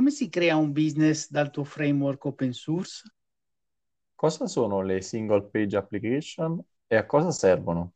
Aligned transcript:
come 0.00 0.12
si 0.12 0.30
crea 0.30 0.56
un 0.56 0.72
business 0.72 1.28
dal 1.28 1.50
tuo 1.50 1.62
framework 1.62 2.24
open 2.24 2.54
source? 2.54 3.02
Cosa 4.14 4.46
sono 4.46 4.80
le 4.80 5.02
single 5.02 5.42
page 5.50 5.76
application 5.76 6.58
e 6.86 6.96
a 6.96 7.04
cosa 7.04 7.30
servono? 7.30 7.92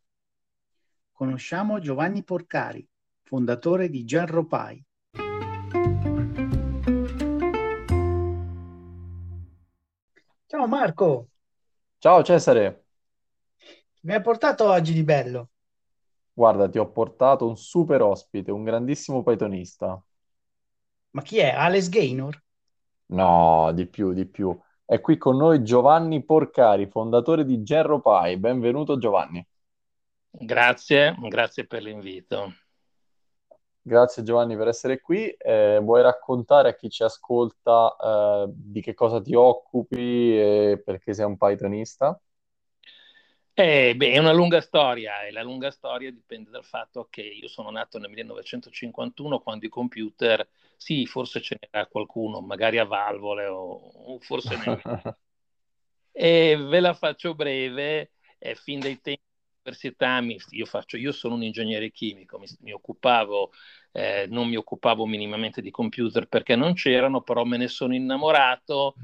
Conosciamo 1.13 1.79
Giovanni 1.79 2.23
Porcari, 2.23 2.87
fondatore 3.23 3.89
di 3.89 4.05
Genropai. 4.05 4.85
Ciao 10.45 10.67
Marco. 10.67 11.29
Ciao 11.97 12.23
Cesare. 12.23 12.85
Mi 14.03 14.13
hai 14.13 14.21
portato 14.21 14.69
oggi 14.69 14.93
di 14.93 15.05
bello? 15.05 15.49
Guarda, 16.35 16.69
ti 16.69 16.77
ho 16.77 16.91
portato 16.91 17.49
un 17.49 17.57
super 17.57 18.03
ospite, 18.03 18.51
un 18.51 18.63
grandissimo 18.63 19.23
Pythonista. 19.23 19.99
Ma 21.15 21.23
chi 21.23 21.39
è? 21.39 21.51
Alex 21.51 21.89
Gaynor? 21.91 22.43
No, 23.07 23.71
di 23.73 23.87
più, 23.87 24.13
di 24.13 24.27
più. 24.27 24.57
È 24.85 25.01
qui 25.01 25.17
con 25.17 25.37
noi 25.37 25.63
Giovanni 25.63 26.25
Porcari, 26.25 26.89
fondatore 26.89 27.45
di 27.45 27.63
GerroPy. 27.63 28.37
Benvenuto 28.37 28.99
Giovanni. 28.99 29.47
Grazie, 30.29 31.15
grazie 31.29 31.69
per 31.69 31.83
l'invito. 31.83 32.55
Grazie 33.81 34.25
Giovanni 34.25 34.57
per 34.57 34.67
essere 34.67 35.01
qui. 35.01 35.29
Eh, 35.29 35.79
vuoi 35.81 36.03
raccontare 36.03 36.71
a 36.71 36.75
chi 36.75 36.91
ci 36.91 37.05
ascolta 37.05 37.95
eh, 37.97 38.47
di 38.49 38.81
che 38.81 38.95
cosa 38.95 39.21
ti 39.21 39.37
occupi 39.37 40.37
e 40.37 40.83
perché 40.85 41.15
sei 41.15 41.27
un 41.27 41.37
Pythonista? 41.37 42.21
Eh, 43.57 43.95
beh, 43.95 44.11
è 44.11 44.19
una 44.19 44.33
lunga 44.33 44.61
storia 44.61 45.23
e 45.23 45.31
la 45.31 45.45
lunga 45.45 45.71
storia 45.71 46.11
dipende 46.11 46.51
dal 46.51 46.65
fatto 46.65 47.07
che 47.09 47.23
io 47.23 47.47
sono 47.47 47.71
nato 47.71 47.99
nel 48.01 48.11
1951 48.11 49.39
quando 49.39 49.65
i 49.65 49.69
computer, 49.69 50.47
sì, 50.77 51.07
forse 51.07 51.41
ce 51.41 51.59
n'era 51.61 51.87
qualcuno, 51.87 52.41
magari 52.41 52.79
a 52.79 52.85
valvole 52.85 53.47
o, 53.47 53.93
o 54.07 54.19
forse 54.19 54.57
nemmeno. 54.57 54.83
e 56.11 56.57
ve 56.57 56.81
la 56.81 56.95
faccio 56.95 57.37
breve, 57.37 58.11
eh, 58.39 58.57
fin 58.57 58.81
dai 58.81 59.01
tempi 59.01 59.23
dell'università 59.63 60.21
io, 60.51 60.67
faccio, 60.67 60.97
io 60.97 61.13
sono 61.13 61.37
un 61.37 61.45
ingegnere 61.45 61.93
chimico, 61.93 62.41
mi, 62.41 62.47
mi 62.63 62.73
occupavo, 62.73 63.53
eh, 63.93 64.27
non 64.29 64.49
mi 64.49 64.57
occupavo 64.57 65.07
minimamente 65.07 65.63
di 65.63 65.71
computer 65.71 66.27
perché 66.27 66.57
non 66.57 66.75
c'erano, 66.75 67.23
però 67.23 67.45
me 67.45 67.57
ne 67.57 67.69
sono 67.69 67.95
innamorato 67.95 68.95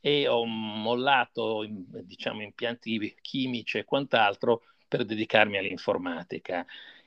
e 0.00 0.28
ho 0.28 0.44
mollato 0.44 1.66
diciamo, 1.68 2.42
impianti 2.42 3.16
chimici 3.20 3.78
e 3.78 3.84
quant'altro 3.84 4.62
per 4.86 5.04
dedicarmi 5.04 5.58
all'informatica 5.58 6.64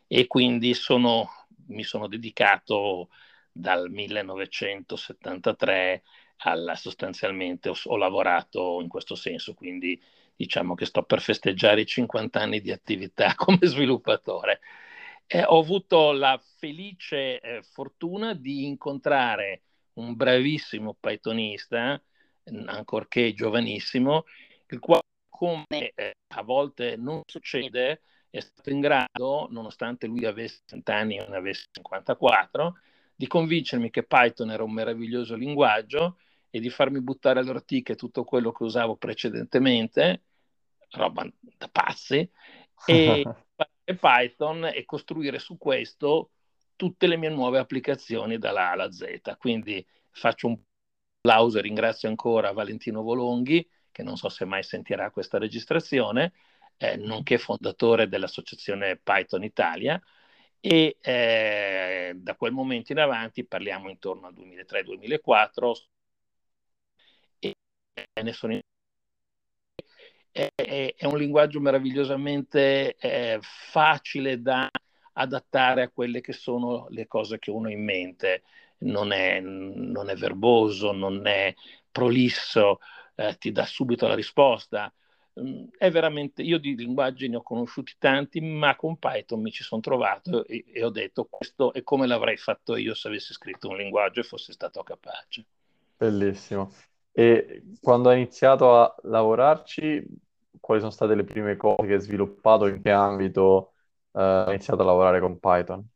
e 0.07 0.27
quindi 0.27 0.73
sono, 0.73 1.29
mi 1.67 1.83
sono 1.83 2.07
dedicato 2.07 3.09
dal 3.51 3.89
1973 3.89 6.03
alla, 6.43 6.75
sostanzialmente 6.75 7.69
ho, 7.69 7.75
ho, 7.85 7.97
lavorato 7.97 8.79
in 8.81 8.87
questo 8.87 9.15
senso, 9.15 9.53
quindi 9.53 10.01
diciamo 10.35 10.75
che 10.75 10.85
sto 10.85 11.03
per 11.03 11.21
festeggiare 11.21 11.81
i 11.81 11.85
50 11.85 12.39
anni 12.39 12.61
di 12.61 12.71
attività 12.71 13.35
come 13.39 13.59
sviluppatore. 13.61 14.61
Eh, 15.27 15.43
ho 15.45 15.59
avuto 15.59 16.11
la 16.11 16.41
felice 16.57 17.39
eh, 17.39 17.63
fortuna 17.63 18.33
di 18.33 18.65
incontrare 18.65 19.61
un 19.93 20.15
bravissimo 20.15 20.95
Pythonista 20.99 22.01
ancorché 22.65 23.33
giovanissimo, 23.33 24.25
il 24.67 24.79
quale, 24.79 25.03
come 25.29 25.91
eh, 25.95 26.13
a 26.35 26.41
volte 26.43 26.95
non 26.97 27.21
succede, 27.25 28.01
è 28.29 28.39
stato 28.39 28.69
in 28.69 28.79
grado, 28.79 29.47
nonostante 29.49 30.07
lui 30.07 30.25
avesse 30.25 30.61
30 30.65 30.95
anni 30.95 31.17
e 31.17 31.25
non 31.25 31.35
avesse 31.35 31.67
54, 31.71 32.75
di 33.15 33.27
convincermi 33.27 33.89
che 33.89 34.03
Python 34.03 34.51
era 34.51 34.63
un 34.63 34.71
meraviglioso 34.71 35.35
linguaggio 35.35 36.17
e 36.49 36.59
di 36.59 36.69
farmi 36.69 37.01
buttare 37.01 37.39
alle 37.39 37.51
ortiche 37.51 37.95
tutto 37.95 38.23
quello 38.23 38.51
che 38.51 38.63
usavo 38.63 38.95
precedentemente, 38.95 40.23
roba 40.91 41.29
da 41.57 41.69
pazzi, 41.69 42.29
e 42.85 43.23
Python 43.99 44.65
e 44.65 44.85
costruire 44.85 45.39
su 45.39 45.57
questo 45.57 46.31
tutte 46.75 47.07
le 47.07 47.17
mie 47.17 47.29
nuove 47.29 47.59
applicazioni 47.59 48.37
dalla 48.37 48.69
A 48.69 48.71
alla 48.71 48.91
Z. 48.91 49.35
Quindi 49.37 49.85
faccio 50.09 50.47
un 50.47 50.57
applauso 51.21 51.59
e 51.59 51.61
ringrazio 51.61 52.09
ancora 52.09 52.51
Valentino 52.51 53.03
Volonghi, 53.03 53.67
che 53.91 54.03
non 54.03 54.17
so 54.17 54.27
se 54.29 54.45
mai 54.45 54.63
sentirà 54.63 55.11
questa 55.11 55.37
registrazione, 55.37 56.33
eh, 56.77 56.97
nonché 56.97 57.37
fondatore 57.37 58.07
dell'associazione 58.09 58.97
Python 58.97 59.43
Italia. 59.43 60.01
E 60.59 60.97
eh, 61.01 62.13
da 62.15 62.35
quel 62.35 62.51
momento 62.51 62.91
in 62.91 62.99
avanti 62.99 63.45
parliamo 63.45 63.89
intorno 63.89 64.27
al 64.27 64.33
2003-2004 64.33 65.87
e 67.39 67.55
ne 68.21 68.33
sono 68.33 68.53
in 68.53 68.61
è, 70.31 70.49
è, 70.55 71.05
un 71.05 71.17
linguaggio 71.17 71.59
meravigliosamente 71.59 72.95
eh, 72.95 73.39
facile 73.41 74.41
da 74.41 74.69
adattare 75.13 75.83
a 75.83 75.89
quelle 75.89 76.21
che 76.21 76.31
sono 76.31 76.87
le 76.89 77.05
cose 77.07 77.37
che 77.37 77.51
uno 77.51 77.67
ha 77.67 77.71
in 77.71 77.83
mente 77.83 78.43
non 78.81 79.11
è, 79.11 79.39
non 79.39 80.09
è 80.09 80.15
verboso, 80.15 80.91
non 80.91 81.25
è 81.27 81.53
prolisso, 81.91 82.79
eh, 83.15 83.37
ti 83.37 83.51
dà 83.51 83.65
subito 83.65 84.07
la 84.07 84.15
risposta. 84.15 84.93
Mm, 85.39 85.65
è 85.77 85.89
veramente, 85.91 86.41
io 86.41 86.57
di 86.59 86.75
linguaggi 86.75 87.27
ne 87.29 87.37
ho 87.37 87.41
conosciuti 87.43 87.95
tanti, 87.97 88.41
ma 88.41 88.75
con 88.75 88.97
Python 88.97 89.41
mi 89.41 89.51
ci 89.51 89.63
sono 89.63 89.81
trovato 89.81 90.45
e, 90.45 90.65
e 90.73 90.83
ho 90.83 90.89
detto 90.89 91.25
questo 91.29 91.73
è 91.73 91.83
come 91.83 92.07
l'avrei 92.07 92.37
fatto 92.37 92.75
io 92.75 92.93
se 92.93 93.07
avessi 93.07 93.33
scritto 93.33 93.69
un 93.69 93.77
linguaggio 93.77 94.19
e 94.21 94.23
fossi 94.23 94.51
stato 94.51 94.83
capace. 94.83 95.45
Bellissimo. 95.97 96.71
E 97.11 97.63
quando 97.79 98.09
hai 98.09 98.21
iniziato 98.21 98.75
a 98.79 98.95
lavorarci, 99.03 100.03
quali 100.59 100.79
sono 100.79 100.91
state 100.91 101.15
le 101.15 101.23
prime 101.23 101.55
cose 101.57 101.85
che 101.87 101.93
hai 101.93 102.01
sviluppato, 102.01 102.67
in 102.67 102.81
che 102.81 102.91
ambito 102.91 103.73
eh, 104.13 104.21
hai 104.21 104.53
iniziato 104.55 104.81
a 104.81 104.85
lavorare 104.85 105.19
con 105.19 105.39
Python? 105.39 105.87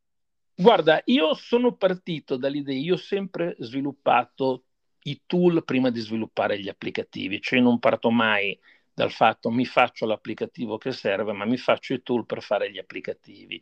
Guarda, 0.58 1.02
io 1.06 1.34
sono 1.34 1.76
partito 1.76 2.38
dall'idea, 2.38 2.78
io 2.78 2.94
ho 2.94 2.98
sempre 2.98 3.56
sviluppato 3.60 4.64
i 5.04 5.22
tool 5.26 5.64
prima 5.66 5.90
di 5.90 6.00
sviluppare 6.00 6.60
gli 6.60 6.70
applicativi, 6.70 7.42
cioè 7.42 7.60
non 7.60 7.78
parto 7.78 8.10
mai 8.10 8.58
dal 8.94 9.12
fatto 9.12 9.52
mi 9.52 9.66
faccio 9.66 10.06
l'applicativo 10.06 10.78
che 10.78 10.94
serve, 10.94 11.34
ma 11.34 11.44
mi 11.44 11.58
faccio 11.58 11.94
i 11.94 12.02
tool 12.02 12.26
per 12.26 12.42
fare 12.42 12.72
gli 12.72 12.78
applicativi. 12.78 13.62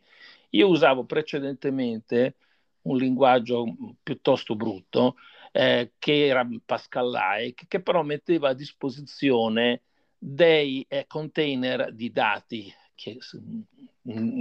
Io 0.50 0.68
usavo 0.68 1.04
precedentemente 1.04 2.36
un 2.82 2.96
linguaggio 2.96 3.64
piuttosto 4.00 4.54
brutto, 4.54 5.16
eh, 5.50 5.94
che 5.98 6.26
era 6.26 6.48
Pascal-like, 6.64 7.64
che 7.66 7.80
però 7.80 8.04
metteva 8.04 8.50
a 8.50 8.54
disposizione 8.54 9.82
dei 10.16 10.86
eh, 10.88 11.06
container 11.08 11.92
di 11.92 12.12
dati 12.12 12.72
che, 12.94 13.18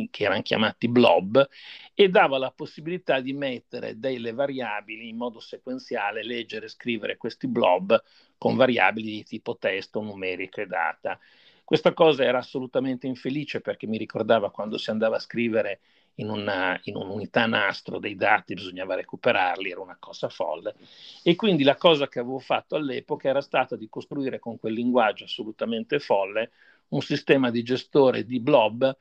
che, 0.10 0.24
erano 0.24 0.42
chiamati 0.42 0.88
blob, 0.88 1.48
e 1.94 2.10
dava 2.10 2.38
la 2.38 2.52
possibilità 2.52 3.20
di 3.20 3.34
mettere 3.34 4.00
delle 4.00 4.34
variabili 4.34 5.10
in 5.10 5.18
modo 5.18 5.40
sequenziale, 5.40 6.24
leggere 6.24 6.66
e 6.66 6.70
scrivere 6.70 7.18
questi 7.18 7.48
blob 7.48 8.02
con 8.38 8.56
variabili 8.56 9.12
di 9.12 9.24
tipo 9.24 9.58
testo, 9.58 10.02
numerico 10.02 10.62
e 10.62 10.68
data. 10.68 11.20
Questa 11.64 11.94
cosa 11.94 12.24
era 12.24 12.40
assolutamente 12.40 13.08
infelice 13.08 13.62
perché 13.62 13.88
mi 13.88 13.98
ricordava 13.98 14.52
quando 14.52 14.78
si 14.78 14.90
andava 14.90 15.16
a 15.16 15.20
scrivere 15.20 15.80
in, 16.16 16.30
una, 16.30 16.80
in, 16.84 16.96
un'unità 16.96 17.46
nastro 17.46 18.00
dei 18.00 18.16
dati, 18.16 18.54
bisognava 18.54 18.96
recuperarli, 18.96 19.72
era 19.72 19.80
una 19.80 19.98
cosa 19.98 20.28
folle. 20.30 20.76
E 21.24 21.36
quindi 21.36 21.64
la 21.64 21.76
cosa 21.76 22.08
che 22.08 22.20
avevo 22.20 22.40
fatto 22.40 22.76
all'epoca 22.76 23.30
era 23.30 23.42
stata 23.42 23.76
di 23.76 23.88
costruire 23.90 24.40
con 24.40 24.60
quel 24.60 24.74
linguaggio 24.74 25.24
assolutamente 25.24 26.00
folle 26.00 26.52
un 26.90 27.02
sistema 27.02 27.50
di 27.50 27.64
gestore 27.64 28.26
di 28.26 28.40
blob 28.40 28.96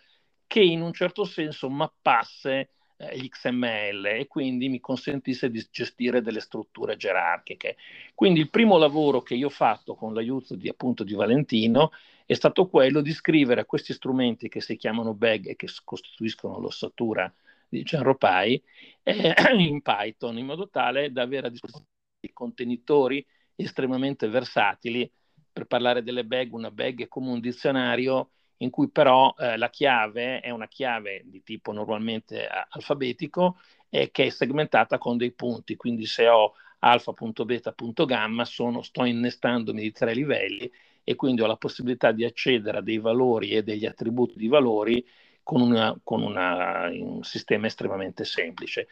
che 0.52 0.60
in 0.60 0.82
un 0.82 0.92
certo 0.92 1.24
senso 1.24 1.70
mappasse 1.70 2.68
eh, 2.98 3.16
l'XML 3.16 4.04
e 4.04 4.26
quindi 4.26 4.68
mi 4.68 4.80
consentisse 4.80 5.50
di 5.50 5.66
gestire 5.70 6.20
delle 6.20 6.40
strutture 6.40 6.98
gerarchiche. 6.98 7.78
Quindi 8.14 8.40
il 8.40 8.50
primo 8.50 8.76
lavoro 8.76 9.22
che 9.22 9.34
io 9.34 9.46
ho 9.46 9.48
fatto 9.48 9.94
con 9.94 10.12
l'aiuto 10.12 10.54
di, 10.54 10.68
appunto 10.68 11.04
di 11.04 11.14
Valentino 11.14 11.90
è 12.26 12.34
stato 12.34 12.68
quello 12.68 13.00
di 13.00 13.14
scrivere 13.14 13.64
questi 13.64 13.94
strumenti 13.94 14.50
che 14.50 14.60
si 14.60 14.76
chiamano 14.76 15.14
bag 15.14 15.48
e 15.48 15.56
che 15.56 15.68
costituiscono 15.84 16.58
l'ossatura 16.58 17.32
di 17.66 17.82
GenroPy 17.82 18.62
eh, 19.04 19.34
in 19.56 19.80
Python 19.80 20.36
in 20.36 20.44
modo 20.44 20.68
tale 20.68 21.12
da 21.12 21.22
avere 21.22 21.46
a 21.46 21.50
disposizione 21.50 21.86
contenitori 22.34 23.24
estremamente 23.54 24.28
versatili 24.28 25.10
per 25.50 25.64
parlare 25.64 26.02
delle 26.02 26.26
bag, 26.26 26.52
una 26.52 26.70
bag 26.70 27.04
è 27.04 27.08
come 27.08 27.30
un 27.30 27.40
dizionario 27.40 28.32
in 28.62 28.70
cui 28.70 28.88
però 28.88 29.34
eh, 29.38 29.56
la 29.56 29.70
chiave 29.70 30.40
è 30.40 30.50
una 30.50 30.68
chiave 30.68 31.22
di 31.24 31.42
tipo 31.42 31.72
normalmente 31.72 32.46
alfabetico 32.46 33.58
e 33.88 34.10
che 34.10 34.26
è 34.26 34.28
segmentata 34.30 34.98
con 34.98 35.16
dei 35.16 35.32
punti, 35.32 35.76
quindi 35.76 36.06
se 36.06 36.28
ho 36.28 36.54
alfa.beta.gamma 36.78 38.44
sono, 38.44 38.82
sto 38.82 39.04
innestandomi 39.04 39.80
di 39.80 39.92
tre 39.92 40.14
livelli 40.14 40.70
e 41.04 41.16
quindi 41.16 41.42
ho 41.42 41.46
la 41.46 41.56
possibilità 41.56 42.12
di 42.12 42.24
accedere 42.24 42.78
a 42.78 42.82
dei 42.82 42.98
valori 42.98 43.50
e 43.50 43.62
degli 43.62 43.84
attributi 43.84 44.38
di 44.38 44.46
valori 44.46 45.04
con, 45.42 45.60
una, 45.60 45.98
con 46.02 46.22
una, 46.22 46.88
un 46.88 47.22
sistema 47.24 47.66
estremamente 47.66 48.24
semplice. 48.24 48.88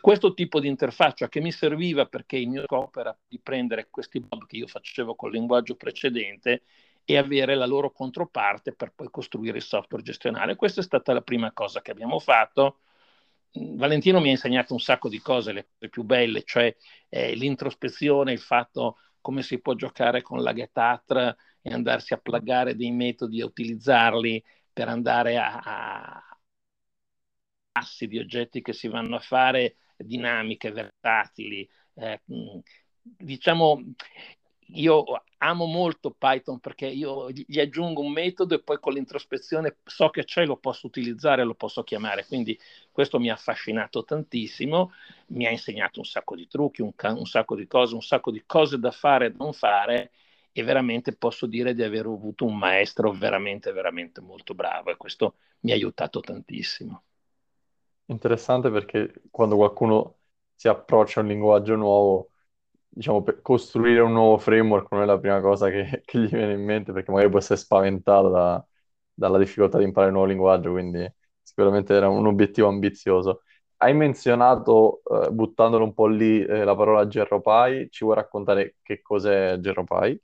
Questo 0.00 0.32
tipo 0.34 0.60
di 0.60 0.68
interfaccia 0.68 1.28
che 1.28 1.40
mi 1.40 1.50
serviva 1.50 2.06
perché 2.06 2.36
il 2.36 2.48
mio 2.48 2.62
scopo 2.64 3.00
era 3.00 3.16
di 3.26 3.40
prendere 3.40 3.88
questi 3.90 4.20
blob 4.20 4.46
che 4.46 4.56
io 4.56 4.66
facevo 4.66 5.14
col 5.14 5.32
linguaggio 5.32 5.74
precedente 5.76 6.62
e 7.10 7.16
avere 7.16 7.54
la 7.54 7.64
loro 7.64 7.90
controparte 7.90 8.74
per 8.74 8.92
poi 8.92 9.08
costruire 9.10 9.56
il 9.56 9.62
software 9.62 10.02
gestionale. 10.02 10.56
Questa 10.56 10.82
è 10.82 10.84
stata 10.84 11.14
la 11.14 11.22
prima 11.22 11.52
cosa 11.52 11.80
che 11.80 11.90
abbiamo 11.90 12.18
fatto. 12.18 12.80
Valentino 13.52 14.20
mi 14.20 14.28
ha 14.28 14.32
insegnato 14.32 14.74
un 14.74 14.78
sacco 14.78 15.08
di 15.08 15.18
cose, 15.18 15.52
le 15.52 15.68
cose 15.72 15.88
più 15.88 16.02
belle, 16.02 16.42
cioè 16.42 16.76
eh, 17.08 17.34
l'introspezione, 17.34 18.32
il 18.32 18.40
fatto 18.40 18.98
come 19.22 19.42
si 19.42 19.58
può 19.58 19.72
giocare 19.72 20.20
con 20.20 20.42
la 20.42 20.52
GetAtr 20.52 21.34
e 21.62 21.72
andarsi 21.72 22.12
a 22.12 22.18
plagare 22.18 22.76
dei 22.76 22.90
metodi 22.90 23.40
e 23.40 23.44
utilizzarli 23.44 24.44
per 24.70 24.88
andare 24.88 25.38
a, 25.38 25.60
a 25.64 26.38
assi 27.72 28.06
di 28.06 28.18
oggetti 28.18 28.60
che 28.60 28.74
si 28.74 28.86
vanno 28.88 29.16
a 29.16 29.20
fare 29.20 29.76
dinamiche, 29.96 30.72
versatili. 30.72 31.66
Eh, 31.94 32.20
diciamo, 33.00 33.80
io 34.72 35.04
amo 35.38 35.66
molto 35.66 36.10
Python 36.10 36.58
perché 36.60 36.86
io 36.86 37.30
gli 37.30 37.58
aggiungo 37.60 38.02
un 38.02 38.12
metodo 38.12 38.54
e 38.54 38.62
poi 38.62 38.78
con 38.80 38.92
l'introspezione 38.92 39.78
so 39.84 40.10
che 40.10 40.24
c'è, 40.24 40.44
lo 40.44 40.56
posso 40.56 40.86
utilizzare, 40.86 41.44
lo 41.44 41.54
posso 41.54 41.82
chiamare. 41.84 42.26
Quindi 42.26 42.58
questo 42.92 43.18
mi 43.18 43.30
ha 43.30 43.34
affascinato 43.34 44.04
tantissimo, 44.04 44.92
mi 45.28 45.46
ha 45.46 45.50
insegnato 45.50 46.00
un 46.00 46.04
sacco 46.06 46.34
di 46.36 46.46
trucchi, 46.48 46.82
un, 46.82 46.92
un 47.00 47.26
sacco 47.26 47.54
di 47.56 47.66
cose, 47.66 47.94
un 47.94 48.02
sacco 48.02 48.30
di 48.30 48.42
cose 48.46 48.78
da 48.78 48.90
fare 48.90 49.26
e 49.26 49.34
non 49.36 49.52
fare 49.52 50.12
e 50.52 50.62
veramente 50.62 51.14
posso 51.14 51.46
dire 51.46 51.74
di 51.74 51.82
aver 51.82 52.06
avuto 52.06 52.44
un 52.44 52.56
maestro 52.58 53.12
veramente, 53.12 53.72
veramente 53.72 54.20
molto 54.20 54.54
bravo 54.54 54.90
e 54.90 54.96
questo 54.96 55.36
mi 55.60 55.70
ha 55.70 55.74
aiutato 55.74 56.20
tantissimo. 56.20 57.02
Interessante 58.06 58.70
perché 58.70 59.22
quando 59.30 59.56
qualcuno 59.56 60.16
si 60.54 60.66
approccia 60.68 61.20
a 61.20 61.22
un 61.22 61.28
linguaggio 61.28 61.76
nuovo 61.76 62.32
diciamo, 62.88 63.22
per 63.22 63.40
costruire 63.42 64.00
un 64.00 64.12
nuovo 64.12 64.38
framework 64.38 64.90
non 64.92 65.02
è 65.02 65.04
la 65.06 65.18
prima 65.18 65.40
cosa 65.40 65.68
che, 65.70 66.02
che 66.04 66.18
gli 66.18 66.28
viene 66.28 66.52
in 66.54 66.64
mente 66.64 66.92
perché 66.92 67.10
magari 67.10 67.30
può 67.30 67.38
essere 67.38 67.58
spaventato 67.58 68.28
da, 68.30 68.66
dalla 69.12 69.38
difficoltà 69.38 69.78
di 69.78 69.84
imparare 69.84 70.10
un 70.10 70.16
nuovo 70.18 70.30
linguaggio, 70.32 70.70
quindi 70.72 71.10
sicuramente 71.42 71.94
era 71.94 72.08
un 72.08 72.26
obiettivo 72.26 72.68
ambizioso. 72.68 73.42
Hai 73.78 73.94
menzionato, 73.94 75.02
eh, 75.26 75.30
buttandolo 75.30 75.84
un 75.84 75.94
po' 75.94 76.06
lì, 76.08 76.44
eh, 76.44 76.64
la 76.64 76.74
parola 76.74 77.06
GenroPy, 77.06 77.88
ci 77.90 78.04
vuoi 78.04 78.16
raccontare 78.16 78.76
che 78.82 79.00
cos'è 79.02 79.56
GenroPy? 79.60 80.20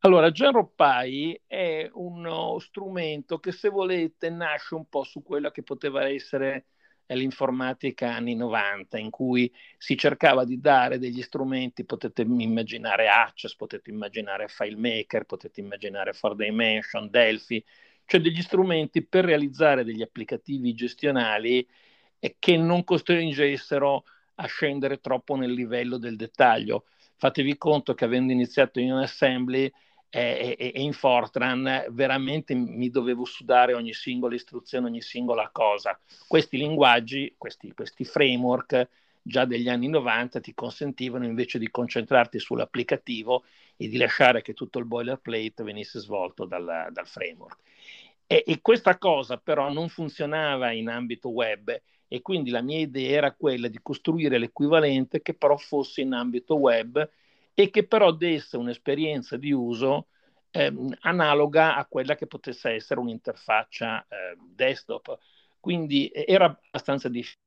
Allora, 0.00 0.30
GenroPy 0.30 1.40
è 1.46 1.88
uno 1.94 2.58
strumento 2.58 3.38
che 3.38 3.52
se 3.52 3.70
volete 3.70 4.28
nasce 4.28 4.74
un 4.74 4.86
po' 4.88 5.02
su 5.02 5.22
quella 5.22 5.50
che 5.50 5.62
poteva 5.62 6.06
essere 6.06 6.66
l'informatica 7.06 8.14
anni 8.14 8.34
90, 8.34 8.98
in 8.98 9.10
cui 9.10 9.52
si 9.76 9.96
cercava 9.96 10.44
di 10.44 10.60
dare 10.60 10.98
degli 10.98 11.22
strumenti, 11.22 11.84
potete 11.84 12.22
immaginare 12.22 13.08
Access, 13.08 13.54
potete 13.54 13.90
immaginare 13.90 14.48
FileMaker, 14.48 15.24
potete 15.24 15.60
immaginare 15.60 16.12
4Dimension, 16.12 17.10
Delphi, 17.10 17.62
cioè 18.06 18.20
degli 18.20 18.42
strumenti 18.42 19.04
per 19.04 19.24
realizzare 19.24 19.84
degli 19.84 20.02
applicativi 20.02 20.74
gestionali 20.74 21.66
che 22.38 22.56
non 22.56 22.84
costringessero 22.84 24.04
a 24.36 24.46
scendere 24.46 25.00
troppo 25.00 25.36
nel 25.36 25.52
livello 25.52 25.98
del 25.98 26.16
dettaglio. 26.16 26.86
Fatevi 27.16 27.56
conto 27.56 27.94
che 27.94 28.04
avendo 28.04 28.32
iniziato 28.32 28.80
in 28.80 28.92
Assembly 28.92 29.70
e, 30.16 30.72
e, 30.72 30.80
in 30.80 30.92
Fortran 30.92 31.86
veramente 31.90 32.54
mi 32.54 32.88
dovevo 32.88 33.24
sudare 33.24 33.74
ogni 33.74 33.92
singola 33.92 34.36
istruzione, 34.36 34.86
ogni 34.86 35.00
singola 35.00 35.50
cosa. 35.52 35.98
Questi 36.28 36.56
linguaggi, 36.56 37.34
questi, 37.36 37.72
questi 37.72 38.04
framework 38.04 38.88
già 39.20 39.44
degli 39.44 39.68
anni 39.68 39.88
90 39.88 40.38
ti 40.38 40.54
consentivano 40.54 41.24
invece 41.24 41.58
di 41.58 41.68
concentrarti 41.68 42.38
sull'applicativo 42.38 43.42
e 43.76 43.88
di 43.88 43.96
lasciare 43.96 44.40
che 44.40 44.52
tutto 44.52 44.78
il 44.78 44.84
boilerplate 44.84 45.64
venisse 45.64 45.98
svolto 45.98 46.44
dal, 46.44 46.88
dal 46.92 47.06
framework. 47.08 47.58
E, 48.26 48.44
e, 48.46 48.60
questa 48.60 48.96
cosa 48.98 49.36
però 49.36 49.72
non 49.72 49.88
funzionava 49.88 50.70
in 50.70 50.88
ambito 50.88 51.30
web 51.30 51.76
e 52.06 52.22
quindi 52.22 52.50
la 52.50 52.62
mia 52.62 52.78
idea 52.78 53.16
era 53.16 53.32
quella 53.32 53.66
di 53.66 53.80
costruire 53.82 54.38
l'equivalente 54.38 55.22
che 55.22 55.34
però 55.34 55.56
fosse 55.56 56.02
in 56.02 56.12
ambito 56.12 56.54
web 56.54 57.10
e 57.54 57.70
che 57.70 57.86
però 57.86 58.12
desse 58.12 58.56
un'esperienza 58.56 59.36
di 59.36 59.52
uso 59.52 60.08
ehm, 60.50 60.96
analoga 61.00 61.76
a 61.76 61.86
quella 61.86 62.14
che 62.16 62.26
potesse 62.26 62.70
essere 62.70 63.00
un'interfaccia 63.00 64.06
eh, 64.08 64.36
desktop. 64.54 65.18
Quindi 65.60 66.10
era 66.12 66.46
abbastanza 66.46 67.08
difficile, 67.08 67.40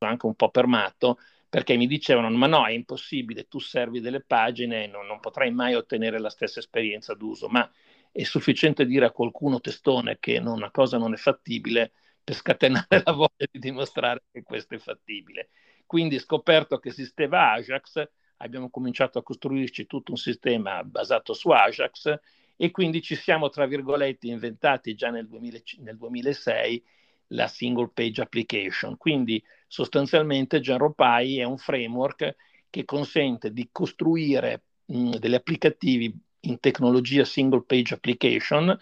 anche 0.00 0.26
un 0.26 0.34
po' 0.34 0.50
per 0.50 0.66
matto, 0.66 1.18
perché 1.48 1.76
mi 1.76 1.86
dicevano 1.86 2.28
ma 2.30 2.46
no, 2.46 2.66
è 2.66 2.70
impossibile, 2.72 3.48
tu 3.48 3.58
servi 3.58 4.00
delle 4.00 4.20
pagine 4.22 4.86
non, 4.86 5.06
non 5.06 5.20
potrai 5.20 5.50
mai 5.52 5.74
ottenere 5.74 6.18
la 6.20 6.30
stessa 6.30 6.60
esperienza 6.60 7.14
d'uso, 7.14 7.48
ma 7.48 7.68
è 8.12 8.22
sufficiente 8.24 8.86
dire 8.86 9.06
a 9.06 9.10
qualcuno 9.10 9.60
testone 9.60 10.18
che 10.18 10.40
non, 10.40 10.54
una 10.56 10.70
cosa 10.70 10.98
non 10.98 11.12
è 11.14 11.16
fattibile 11.16 11.92
per 12.22 12.34
scatenare 12.34 12.86
la 13.04 13.12
voglia 13.12 13.46
di 13.50 13.58
dimostrare 13.58 14.22
che 14.30 14.42
questo 14.42 14.74
è 14.74 14.78
fattibile. 14.78 15.50
Quindi 15.86 16.18
scoperto 16.18 16.78
che 16.78 16.90
esisteva 16.90 17.52
Ajax, 17.52 18.06
abbiamo 18.38 18.70
cominciato 18.70 19.18
a 19.18 19.22
costruirci 19.22 19.86
tutto 19.86 20.12
un 20.12 20.16
sistema 20.16 20.82
basato 20.84 21.32
su 21.32 21.50
Ajax 21.50 22.18
e 22.56 22.70
quindi 22.70 23.00
ci 23.02 23.14
siamo, 23.14 23.48
tra 23.48 23.66
virgolette, 23.66 24.26
inventati 24.26 24.94
già 24.94 25.10
nel, 25.10 25.28
2000, 25.28 25.58
nel 25.78 25.96
2006 25.96 26.84
la 27.28 27.46
single 27.46 27.90
page 27.92 28.20
application. 28.20 28.96
Quindi 28.96 29.42
sostanzialmente 29.66 30.60
GenroPy 30.60 31.36
è 31.36 31.44
un 31.44 31.58
framework 31.58 32.36
che 32.70 32.84
consente 32.84 33.52
di 33.52 33.68
costruire 33.70 34.62
mh, 34.86 35.16
degli 35.16 35.34
applicativi 35.34 36.12
in 36.40 36.60
tecnologia 36.60 37.24
single 37.24 37.62
page 37.64 37.94
application, 37.94 38.76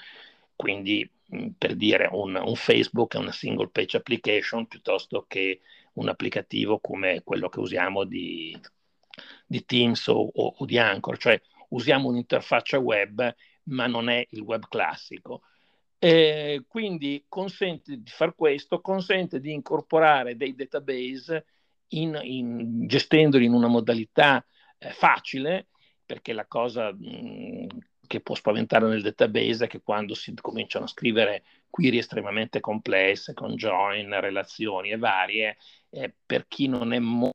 quindi 0.54 1.08
mh, 1.26 1.48
per 1.58 1.74
dire 1.76 2.08
un, 2.12 2.34
un, 2.34 2.54
Facebook 2.54 3.14
è 3.14 3.18
una 3.18 3.32
single 3.32 3.68
page 3.68 3.96
application 3.96 4.66
piuttosto 4.66 5.24
che 5.28 5.60
un 5.94 6.08
applicativo 6.08 6.78
come 6.78 7.22
quello 7.24 7.48
che 7.48 7.60
usiamo 7.60 8.04
di 8.04 8.58
di 9.46 9.64
Teams 9.64 10.06
o, 10.08 10.30
o, 10.32 10.54
o 10.58 10.64
di 10.64 10.78
Anchor, 10.78 11.16
cioè 11.18 11.40
usiamo 11.70 12.08
un'interfaccia 12.08 12.78
web 12.78 13.34
ma 13.64 13.86
non 13.86 14.08
è 14.08 14.26
il 14.30 14.40
web 14.40 14.66
classico. 14.68 15.42
Eh, 15.98 16.64
quindi 16.68 17.24
consente 17.28 18.00
di 18.02 18.10
fare 18.10 18.34
questo, 18.36 18.80
consente 18.80 19.40
di 19.40 19.52
incorporare 19.52 20.36
dei 20.36 20.54
database 20.54 21.46
in, 21.88 22.18
in, 22.22 22.86
gestendoli 22.86 23.46
in 23.46 23.52
una 23.52 23.68
modalità 23.68 24.44
eh, 24.78 24.90
facile, 24.90 25.68
perché 26.04 26.32
la 26.32 26.46
cosa 26.46 26.92
mh, 26.92 27.66
che 28.06 28.20
può 28.20 28.34
spaventare 28.34 28.86
nel 28.86 29.02
database 29.02 29.64
è 29.64 29.68
che 29.68 29.80
quando 29.82 30.14
si 30.14 30.34
cominciano 30.34 30.84
a 30.84 30.88
scrivere 30.88 31.44
query 31.70 31.98
estremamente 31.98 32.60
complesse 32.60 33.34
con 33.34 33.56
join, 33.56 34.20
relazioni 34.20 34.90
e 34.90 34.98
varie, 34.98 35.56
eh, 35.90 36.14
per 36.24 36.46
chi 36.46 36.68
non 36.68 36.92
è 36.92 36.98
molto 36.98 37.34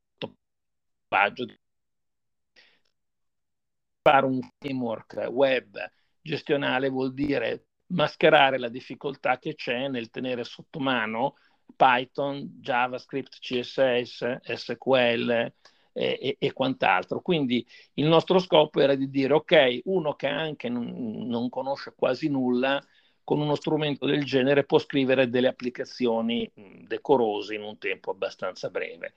fare 4.02 4.26
un 4.26 4.40
framework 4.58 5.28
web 5.30 5.78
gestionale 6.20 6.88
vuol 6.88 7.14
dire 7.14 7.66
mascherare 7.92 8.58
la 8.58 8.68
difficoltà 8.68 9.38
che 9.38 9.54
c'è 9.54 9.88
nel 9.88 10.10
tenere 10.10 10.44
sotto 10.44 10.80
mano 10.80 11.36
Python, 11.76 12.58
JavaScript, 12.60 13.38
CSS, 13.38 14.40
SQL 14.42 15.30
e, 15.30 15.52
e, 15.92 16.36
e, 16.38 16.52
quant'altro. 16.52 17.20
Quindi 17.20 17.66
il 17.94 18.06
nostro 18.06 18.38
scopo 18.38 18.80
era 18.80 18.94
di 18.94 19.08
dire, 19.10 19.34
ok, 19.34 19.80
uno 19.84 20.14
che 20.14 20.26
anche 20.26 20.68
non, 20.68 21.26
non, 21.26 21.48
conosce 21.48 21.94
quasi 21.96 22.28
nulla, 22.28 22.82
con 23.24 23.40
uno 23.40 23.54
strumento 23.54 24.06
del 24.06 24.24
genere 24.24 24.64
può 24.64 24.78
scrivere 24.78 25.28
delle 25.28 25.48
applicazioni 25.48 26.50
decorose 26.86 27.54
in 27.54 27.62
un 27.62 27.78
tempo 27.78 28.10
abbastanza 28.10 28.68
breve. 28.68 29.14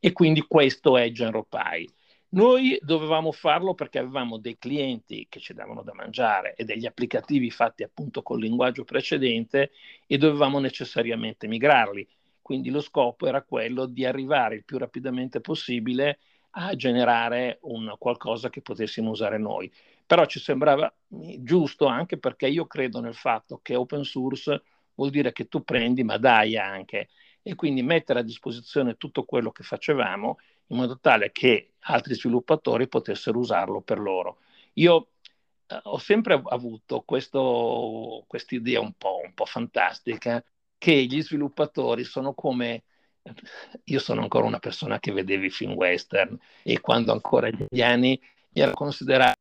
E 0.00 0.12
quindi 0.12 0.42
questo 0.42 0.96
è 0.96 1.10
GenroPy. 1.10 1.88
Noi 2.34 2.78
dovevamo 2.80 3.30
farlo 3.30 3.74
perché 3.74 3.98
avevamo 3.98 4.38
dei 4.38 4.56
clienti 4.56 5.26
che 5.28 5.38
ci 5.38 5.52
davano 5.52 5.82
da 5.82 5.92
mangiare 5.92 6.54
e 6.54 6.64
degli 6.64 6.86
applicativi 6.86 7.50
fatti 7.50 7.82
appunto 7.82 8.22
col 8.22 8.40
linguaggio 8.40 8.84
precedente 8.84 9.72
e 10.06 10.16
dovevamo 10.16 10.58
necessariamente 10.58 11.46
migrarli. 11.46 12.08
Quindi 12.40 12.70
lo 12.70 12.80
scopo 12.80 13.26
era 13.26 13.42
quello 13.42 13.84
di 13.84 14.06
arrivare 14.06 14.54
il 14.54 14.64
più 14.64 14.78
rapidamente 14.78 15.42
possibile 15.42 16.20
a 16.52 16.74
generare 16.74 17.58
un 17.62 17.94
qualcosa 17.98 18.48
che 18.48 18.62
potessimo 18.62 19.10
usare 19.10 19.36
noi. 19.36 19.70
Però 20.06 20.24
ci 20.24 20.40
sembrava 20.40 20.90
giusto 21.38 21.84
anche 21.84 22.16
perché 22.16 22.48
io 22.48 22.66
credo 22.66 23.00
nel 23.00 23.14
fatto 23.14 23.60
che 23.62 23.76
open 23.76 24.04
source 24.04 24.62
vuol 24.94 25.10
dire 25.10 25.32
che 25.32 25.48
tu 25.48 25.64
prendi 25.64 26.02
ma 26.02 26.16
dai 26.16 26.56
anche 26.56 27.10
e 27.42 27.54
quindi 27.56 27.82
mettere 27.82 28.20
a 28.20 28.22
disposizione 28.22 28.96
tutto 28.96 29.24
quello 29.24 29.50
che 29.50 29.64
facevamo 29.64 30.38
in 30.72 30.78
modo 30.78 30.98
tale 30.98 31.30
che 31.30 31.74
altri 31.80 32.14
sviluppatori 32.14 32.88
potessero 32.88 33.38
usarlo 33.38 33.82
per 33.82 33.98
loro. 34.00 34.38
Io 34.74 35.10
eh, 35.66 35.78
ho 35.84 35.98
sempre 35.98 36.40
avuto 36.44 37.02
questa 37.02 38.54
idea 38.54 38.80
un 38.80 38.94
un 39.24 39.34
po' 39.34 39.44
fantastica 39.44 40.42
che 40.78 41.04
gli 41.04 41.22
sviluppatori 41.22 42.04
sono 42.04 42.34
come 42.34 42.84
io 43.84 44.00
sono 44.00 44.22
ancora 44.22 44.46
una 44.46 44.58
persona 44.58 44.98
che 44.98 45.12
vedeva 45.12 45.44
i 45.44 45.50
film 45.50 45.74
western 45.74 46.36
e 46.64 46.80
quando 46.80 47.12
ancora 47.12 47.48
gli 47.50 47.80
anni 47.80 48.20
mi 48.54 48.60
ero 48.60 48.72
considerato 48.72 49.38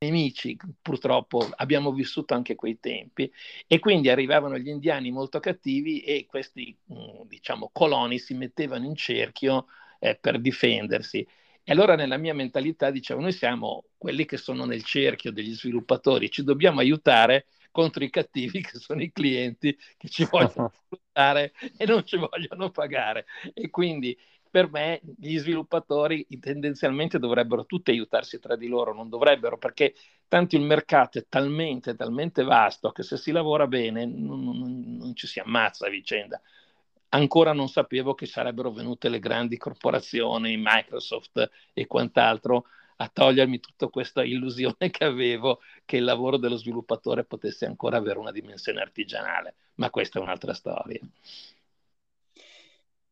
nemici, 0.00 0.54
purtroppo 0.82 1.48
abbiamo 1.56 1.92
vissuto 1.92 2.34
anche 2.34 2.56
quei 2.56 2.78
tempi 2.78 3.32
e 3.66 3.78
quindi 3.78 4.10
arrivavano 4.10 4.58
gli 4.58 4.68
indiani 4.68 5.10
molto 5.10 5.40
cattivi 5.40 6.00
e 6.00 6.26
questi 6.26 6.76
mm, 6.92 7.22
diciamo 7.26 7.70
coloni 7.72 8.18
si 8.18 8.34
mettevano 8.34 8.84
in 8.84 8.96
cerchio 8.96 9.66
eh, 10.04 10.18
per 10.20 10.38
difendersi. 10.38 11.26
E 11.66 11.72
allora 11.72 11.96
nella 11.96 12.18
mia 12.18 12.34
mentalità 12.34 12.90
dicevo, 12.90 13.20
noi 13.22 13.32
siamo 13.32 13.84
quelli 13.96 14.26
che 14.26 14.36
sono 14.36 14.66
nel 14.66 14.84
cerchio 14.84 15.32
degli 15.32 15.54
sviluppatori, 15.54 16.30
ci 16.30 16.44
dobbiamo 16.44 16.80
aiutare 16.80 17.46
contro 17.70 18.04
i 18.04 18.10
cattivi 18.10 18.60
che 18.60 18.78
sono 18.78 19.00
i 19.02 19.10
clienti 19.10 19.76
che 19.96 20.08
ci 20.08 20.26
vogliono 20.30 20.70
sfruttare 20.84 21.54
e 21.78 21.86
non 21.86 22.04
ci 22.04 22.18
vogliono 22.18 22.70
pagare. 22.70 23.24
E 23.54 23.70
quindi 23.70 24.16
per 24.50 24.70
me 24.70 25.00
gli 25.18 25.38
sviluppatori 25.38 26.26
tendenzialmente 26.38 27.18
dovrebbero 27.18 27.64
tutti 27.64 27.90
aiutarsi 27.90 28.38
tra 28.38 28.56
di 28.56 28.68
loro, 28.68 28.92
non 28.92 29.08
dovrebbero 29.08 29.56
perché 29.56 29.94
tanto 30.28 30.54
il 30.56 30.62
mercato 30.62 31.18
è 31.18 31.24
talmente, 31.28 31.96
talmente 31.96 32.42
vasto 32.44 32.92
che 32.92 33.02
se 33.02 33.16
si 33.16 33.32
lavora 33.32 33.66
bene 33.66 34.04
non, 34.04 34.44
non, 34.44 34.96
non 34.98 35.16
ci 35.16 35.26
si 35.26 35.40
ammazza 35.40 35.86
a 35.86 35.90
vicenda. 35.90 36.40
Ancora 37.14 37.52
non 37.52 37.68
sapevo 37.68 38.14
che 38.14 38.26
sarebbero 38.26 38.72
venute 38.72 39.08
le 39.08 39.20
grandi 39.20 39.56
corporazioni, 39.56 40.56
Microsoft 40.58 41.48
e 41.72 41.86
quant'altro, 41.86 42.66
a 42.96 43.08
togliermi 43.08 43.60
tutta 43.60 43.86
questa 43.86 44.24
illusione 44.24 44.90
che 44.90 45.04
avevo 45.04 45.60
che 45.84 45.98
il 45.98 46.04
lavoro 46.04 46.38
dello 46.38 46.56
sviluppatore 46.56 47.24
potesse 47.24 47.66
ancora 47.66 47.98
avere 47.98 48.18
una 48.18 48.32
dimensione 48.32 48.80
artigianale, 48.80 49.54
ma 49.76 49.90
questa 49.90 50.18
è 50.18 50.22
un'altra 50.22 50.54
storia. 50.54 50.98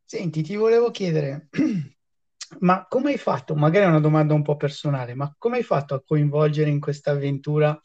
Senti, 0.04 0.42
ti 0.42 0.56
volevo 0.56 0.90
chiedere, 0.90 1.48
ma 2.58 2.86
come 2.88 3.12
hai 3.12 3.18
fatto, 3.18 3.54
magari 3.54 3.84
è 3.84 3.88
una 3.88 4.00
domanda 4.00 4.34
un 4.34 4.42
po' 4.42 4.56
personale, 4.56 5.14
ma 5.14 5.32
come 5.38 5.58
hai 5.58 5.62
fatto 5.62 5.94
a 5.94 6.02
coinvolgere 6.02 6.70
in 6.70 6.80
questa 6.80 7.12
avventura 7.12 7.80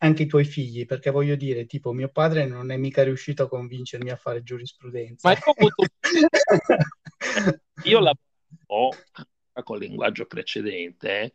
anche 0.00 0.24
i 0.24 0.26
tuoi 0.26 0.44
figli? 0.44 0.84
Perché 0.84 1.10
voglio 1.10 1.36
dire, 1.36 1.66
tipo, 1.66 1.92
mio 1.92 2.10
padre 2.10 2.46
non 2.46 2.70
è 2.70 2.76
mica 2.76 3.02
riuscito 3.02 3.44
a 3.44 3.48
convincermi 3.48 4.10
a 4.10 4.16
fare 4.16 4.42
giurisprudenza. 4.42 5.28
Ma 5.28 5.34
io, 5.38 5.40
avuto... 5.54 5.86
io 7.84 8.00
lavoro 8.00 8.96
col 9.62 9.78
linguaggio 9.78 10.26
precedente 10.26 11.34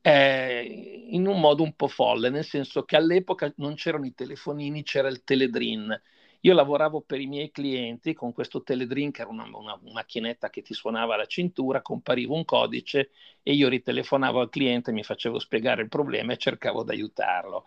eh, 0.00 1.06
in 1.10 1.26
un 1.26 1.40
modo 1.40 1.62
un 1.62 1.74
po' 1.74 1.88
folle, 1.88 2.30
nel 2.30 2.44
senso 2.44 2.84
che 2.84 2.96
all'epoca 2.96 3.52
non 3.56 3.74
c'erano 3.74 4.06
i 4.06 4.14
telefonini, 4.14 4.82
c'era 4.82 5.08
il 5.08 5.22
teledrin. 5.24 6.00
Io 6.42 6.54
lavoravo 6.54 7.00
per 7.00 7.20
i 7.20 7.26
miei 7.26 7.50
clienti 7.50 8.14
con 8.14 8.32
questo 8.32 8.62
teledrin, 8.62 9.10
che 9.10 9.22
era 9.22 9.30
una, 9.30 9.44
una, 9.52 9.78
macchinetta 9.92 10.50
che 10.50 10.62
ti 10.62 10.72
suonava 10.72 11.14
alla 11.14 11.26
cintura, 11.26 11.82
compariva 11.82 12.32
un 12.32 12.44
codice 12.44 13.10
e 13.42 13.52
io 13.54 13.68
ritelefonavo 13.68 14.40
al 14.40 14.48
cliente, 14.48 14.92
mi 14.92 15.02
facevo 15.02 15.38
spiegare 15.38 15.82
il 15.82 15.88
problema 15.88 16.32
e 16.32 16.36
cercavo 16.38 16.84
di 16.84 16.92
aiutarlo. 16.92 17.66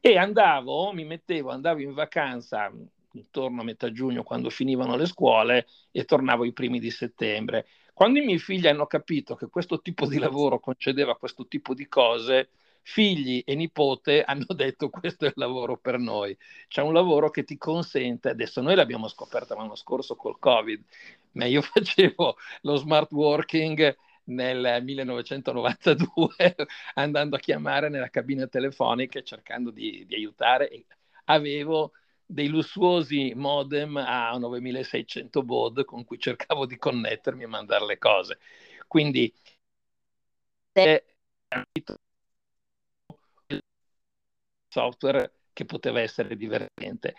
E 0.00 0.16
andavo, 0.16 0.92
mi 0.92 1.04
mettevo, 1.04 1.50
andavo 1.50 1.80
in 1.80 1.92
vacanza 1.92 2.70
intorno 3.12 3.62
a 3.62 3.64
metà 3.64 3.90
giugno 3.90 4.22
quando 4.22 4.48
finivano 4.50 4.96
le 4.96 5.06
scuole 5.06 5.66
e 5.90 6.04
tornavo 6.04 6.44
i 6.44 6.52
primi 6.52 6.78
di 6.78 6.90
settembre. 6.90 7.66
Quando 7.92 8.20
i 8.20 8.24
miei 8.24 8.38
figli 8.38 8.68
hanno 8.68 8.86
capito 8.86 9.34
che 9.34 9.48
questo 9.48 9.80
tipo 9.80 10.06
di 10.06 10.18
lavoro 10.18 10.60
concedeva 10.60 11.16
questo 11.16 11.48
tipo 11.48 11.74
di 11.74 11.88
cose, 11.88 12.50
figli 12.82 13.42
e 13.44 13.54
nipote 13.56 14.22
hanno 14.24 14.46
detto 14.54 14.88
questo 14.88 15.24
è 15.24 15.28
il 15.28 15.34
lavoro 15.36 15.76
per 15.76 15.98
noi. 15.98 16.36
C'è 16.68 16.80
un 16.82 16.92
lavoro 16.92 17.30
che 17.30 17.42
ti 17.44 17.56
consente, 17.56 18.28
adesso 18.28 18.60
noi 18.60 18.76
l'abbiamo 18.76 19.08
scoperto 19.08 19.54
l'anno 19.54 19.74
scorso 19.74 20.14
col 20.14 20.38
Covid, 20.38 20.82
ma 21.32 21.46
io 21.46 21.60
facevo 21.62 22.36
lo 22.62 22.76
smart 22.76 23.10
working 23.12 23.96
nel 24.28 24.82
1992 24.82 26.56
andando 26.94 27.36
a 27.36 27.38
chiamare 27.38 27.88
nella 27.88 28.08
cabina 28.10 28.46
telefonica 28.46 29.22
cercando 29.22 29.70
di, 29.70 30.04
di 30.06 30.14
aiutare. 30.14 30.84
Avevo 31.24 31.92
dei 32.24 32.48
lussuosi 32.48 33.32
modem 33.34 33.96
a 33.96 34.36
9600 34.36 35.42
baud 35.42 35.84
con 35.84 36.04
cui 36.04 36.18
cercavo 36.18 36.66
di 36.66 36.76
connettermi 36.78 37.44
e 37.44 37.46
mandare 37.46 37.86
le 37.86 37.98
cose. 37.98 38.38
Quindi 38.86 39.32
è 40.72 41.02
software 44.68 45.32
che 45.52 45.64
poteva 45.64 46.00
essere 46.00 46.36
divertente. 46.36 47.14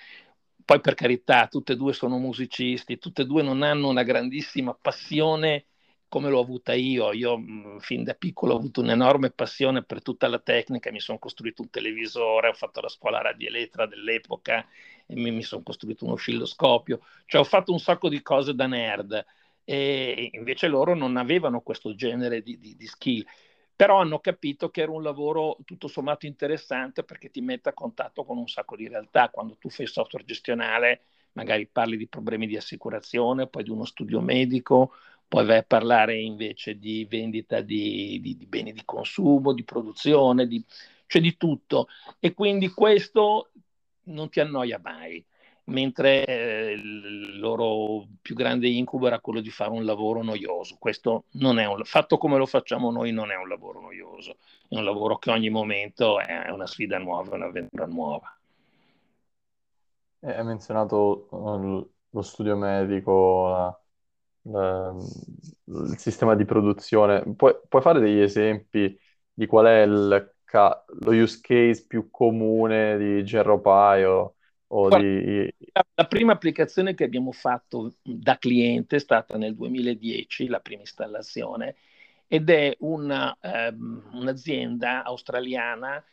Poi 0.64 0.80
per 0.82 0.94
carità, 0.94 1.48
tutte 1.48 1.74
e 1.74 1.76
due 1.76 1.94
sono 1.94 2.18
musicisti, 2.20 3.00
tutte 3.00 3.24
e 3.24 3.26
due 3.26 3.42
non 3.42 3.64
hanno 3.64 3.88
una 3.90 4.04
grandissima 4.04 4.74
passione 4.74 5.66
come 6.10 6.30
l'ho 6.30 6.40
avuta 6.40 6.74
io. 6.74 7.14
Io 7.14 7.80
fin 7.80 8.04
da 8.04 8.14
piccolo 8.14 8.54
ho 8.54 8.58
avuto 8.58 8.82
un'enorme 8.82 9.32
passione 9.32 9.84
per 9.84 10.02
tutta 10.02 10.28
la 10.28 10.40
tecnica, 10.40 10.92
mi 10.92 11.00
sono 11.00 11.20
costruito 11.20 11.62
un 11.62 11.70
televisore, 11.70 12.50
ho 12.50 12.54
fatto 12.54 12.82
la 12.82 12.90
scuola 12.90 13.22
radioelettra 13.22 13.86
dell'epoca, 13.86 14.66
mi, 15.08 15.32
mi 15.32 15.44
sono 15.44 15.64
costruito 15.64 16.06
un 16.06 16.12
oscilloscopio, 16.12 17.00
cioè 17.26 17.42
ho 17.42 17.46
fatto 17.46 17.72
un 17.72 17.80
sacco 17.80 18.10
di 18.10 18.22
cose 18.22 18.54
da 18.54 18.68
nerd 18.68 19.26
e 19.64 20.30
invece 20.34 20.68
loro 20.68 20.96
non 20.96 21.16
avevano 21.16 21.62
questo 21.62 21.96
genere 21.96 22.42
di, 22.42 22.58
di, 22.60 22.76
di 22.76 22.88
skill 22.88 23.26
però 23.80 24.02
hanno 24.02 24.20
capito 24.20 24.70
che 24.72 24.82
era 24.82 24.92
un 24.92 25.02
lavoro 25.02 25.56
tutto 25.64 25.88
sommato 25.88 26.26
interessante 26.26 27.06
perché 27.06 27.30
ti 27.30 27.40
mette 27.40 27.70
a 27.70 27.74
contatto 27.74 28.26
con 28.26 28.38
un 28.38 28.50
sacco 28.50 28.76
di 28.76 28.90
realtà. 28.90 29.30
Quando 29.30 29.56
tu 29.56 29.70
fai 29.70 29.88
software 29.88 30.26
gestionale, 30.26 31.04
magari 31.32 31.66
parli 31.66 31.96
di 31.96 32.06
problemi 32.06 32.46
di 32.46 32.58
assicurazione, 32.58 33.48
poi 33.48 33.64
di 33.64 33.70
uno 33.70 33.86
studio 33.86 34.20
medico, 34.20 34.92
poi 35.30 35.46
vai 35.46 35.58
a 35.58 35.64
parlare 35.64 36.20
invece 36.20 36.80
di 36.80 37.06
vendita 37.06 37.62
di, 37.62 38.20
di, 38.20 38.36
di 38.36 38.46
beni 38.48 38.74
di 38.74 38.82
consumo, 38.84 39.54
di 39.54 39.64
produzione, 39.64 40.48
di, 40.48 40.62
cioè 41.06 41.22
di 41.22 41.38
tutto. 41.38 41.88
E 42.20 42.34
quindi 42.34 42.70
questo 42.70 43.52
non 44.06 44.30
ti 44.30 44.40
annoia 44.40 44.80
mai, 44.84 45.24
mentre 45.66 46.26
eh, 46.26 46.72
il 46.72 47.38
loro 47.38 48.08
più 48.20 48.34
grande 48.34 48.70
incubo 48.70 49.06
era 49.06 49.20
quello 49.20 49.40
di 49.40 49.52
fare 49.52 49.70
un 49.70 49.86
lavoro 49.86 50.24
noioso. 50.24 50.78
Questo 50.80 51.26
non 51.34 51.60
è 51.60 51.66
un 51.68 51.84
fatto 51.84 52.18
come 52.18 52.38
lo 52.38 52.48
facciamo 52.48 52.90
noi, 52.90 53.12
non 53.12 53.30
è 53.30 53.36
un 53.36 53.48
lavoro 53.48 53.82
noioso, 53.82 54.38
è 54.68 54.78
un 54.78 54.84
lavoro 54.84 55.20
che 55.20 55.30
ogni 55.30 55.52
momento 55.52 56.20
è 56.20 56.50
una 56.50 56.66
sfida 56.66 56.98
nuova, 56.98 57.36
un'avventura 57.36 57.86
nuova. 57.86 58.36
Hai 60.22 60.44
menzionato 60.44 61.28
uh, 61.30 61.88
lo 62.10 62.22
studio 62.24 62.58
medico, 62.58 63.80
il 64.44 65.96
sistema 65.98 66.36
di 66.36 66.46
produzione. 66.46 67.24
Puoi, 67.36 67.56
puoi 67.68 67.82
fare 67.82 68.00
degli 68.00 68.20
esempi 68.20 68.98
di 69.34 69.46
qual 69.46 69.66
è 69.66 69.82
il 69.82 70.34
lo 71.02 71.12
use 71.12 71.40
case 71.42 71.86
più 71.86 72.10
comune 72.10 72.98
di 72.98 73.24
Gerropai 73.24 74.04
o, 74.04 74.36
o 74.68 74.88
Guarda, 74.88 75.08
di... 75.08 75.54
la, 75.72 75.86
la 75.94 76.08
prima 76.08 76.34
applicazione 76.34 76.96
che 76.96 77.04
abbiamo 77.04 77.32
fatto 77.32 77.94
da 78.02 78.38
cliente 78.38 78.96
è 78.96 79.00
stata 79.00 79.38
nel 79.38 79.56
2010, 79.56 80.48
la 80.48 80.60
prima 80.60 80.82
installazione, 80.82 81.76
ed 82.28 82.50
è 82.50 82.76
una, 82.80 83.36
um, 83.42 84.10
un'azienda 84.14 85.04
australiana 85.04 86.04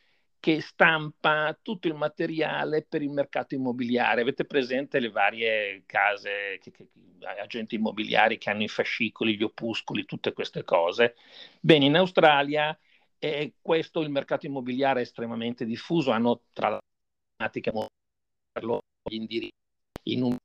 che 0.47 0.61
stampa 0.61 1.59
tutto 1.61 1.89
il 1.89 1.95
materiale 1.95 2.87
per 2.89 3.03
il 3.03 3.11
mercato 3.11 3.57
immobiliare. 3.57 4.21
Avete 4.21 4.45
presente 4.45 5.01
le 5.01 5.11
varie 5.11 5.83
case, 5.87 6.61
che, 6.63 6.71
che, 6.71 6.87
agenti 7.41 7.75
immobiliari 7.75 8.39
che 8.39 8.51
hanno 8.51 8.63
i 8.63 8.69
fascicoli, 8.69 9.37
gli 9.37 9.43
opuscoli, 9.43 10.05
tutte 10.05 10.33
queste 10.33 10.63
cose? 10.63 11.17
Bene, 11.59 11.87
in 11.87 11.97
Australia 11.97 12.79
eh, 13.19 13.55
questo 13.61 14.03
il 14.03 14.11
mercato 14.11 14.47
immobiliare 14.47 15.01
è 15.01 15.03
estremamente 15.03 15.65
diffuso, 15.65 16.13
hanno 16.13 16.43
tra 16.53 16.79
l'altro 17.39 18.79
gli 19.11 19.17
indirizzi 19.17 19.51
in 20.05 20.23
un 20.23 20.37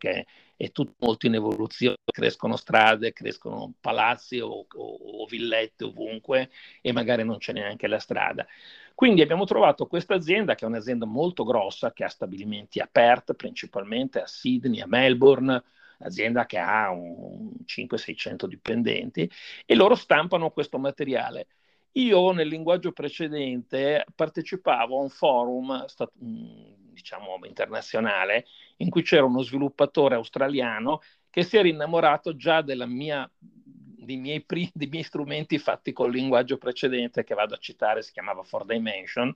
che 0.00 0.26
è 0.56 0.70
tutto 0.72 0.94
molto 1.00 1.26
in 1.26 1.34
evoluzione, 1.34 1.96
crescono 2.04 2.56
strade, 2.56 3.12
crescono 3.12 3.74
palazzi 3.80 4.40
o, 4.40 4.48
o, 4.48 4.66
o, 4.74 5.26
villette 5.26 5.84
ovunque 5.84 6.50
e 6.80 6.92
magari 6.92 7.22
non 7.24 7.38
c'è 7.38 7.52
neanche 7.52 7.86
la 7.86 7.98
strada. 7.98 8.46
Quindi 8.94 9.20
abbiamo 9.22 9.44
trovato 9.44 9.86
questa 9.86 10.14
azienda 10.14 10.54
che 10.54 10.64
è 10.64 10.68
un'azienda 10.68 11.06
molto 11.06 11.44
grossa, 11.44 11.92
che 11.92 12.04
ha 12.04 12.08
stabilimenti 12.08 12.80
a 12.80 12.88
Perth, 12.90 13.34
principalmente 13.34 14.20
a 14.20 14.26
Sydney, 14.26 14.80
a 14.80 14.86
Melbourne, 14.86 15.62
azienda 15.98 16.46
che 16.46 16.58
ha 16.58 16.90
500-600 16.90 18.46
dipendenti 18.46 19.30
e 19.66 19.74
loro 19.74 19.94
stampano 19.94 20.50
questo 20.50 20.78
materiale. 20.78 21.46
Io 21.92 22.30
nel 22.32 22.48
linguaggio 22.48 22.92
precedente 22.92 24.04
partecipavo 24.14 24.98
a 24.98 25.02
un 25.02 25.08
forum 25.08 25.86
stat- 25.86 26.12
diciamo, 27.00 27.38
internazionale 27.44 28.46
in 28.78 28.90
cui 28.90 29.02
c'era 29.02 29.24
uno 29.24 29.42
sviluppatore 29.42 30.14
australiano 30.14 31.00
che 31.30 31.42
si 31.42 31.56
era 31.56 31.68
innamorato 31.68 32.36
già 32.36 32.62
mia, 32.86 33.30
dei, 33.38 34.16
miei 34.16 34.42
pri- 34.42 34.70
dei 34.74 34.88
miei 34.88 35.02
strumenti 35.04 35.58
fatti 35.58 35.92
col 35.92 36.10
linguaggio 36.10 36.58
precedente 36.58 37.24
che 37.24 37.34
vado 37.34 37.54
a 37.54 37.58
citare, 37.58 38.02
si 38.02 38.12
chiamava 38.12 38.44
4Dimension. 38.44 39.34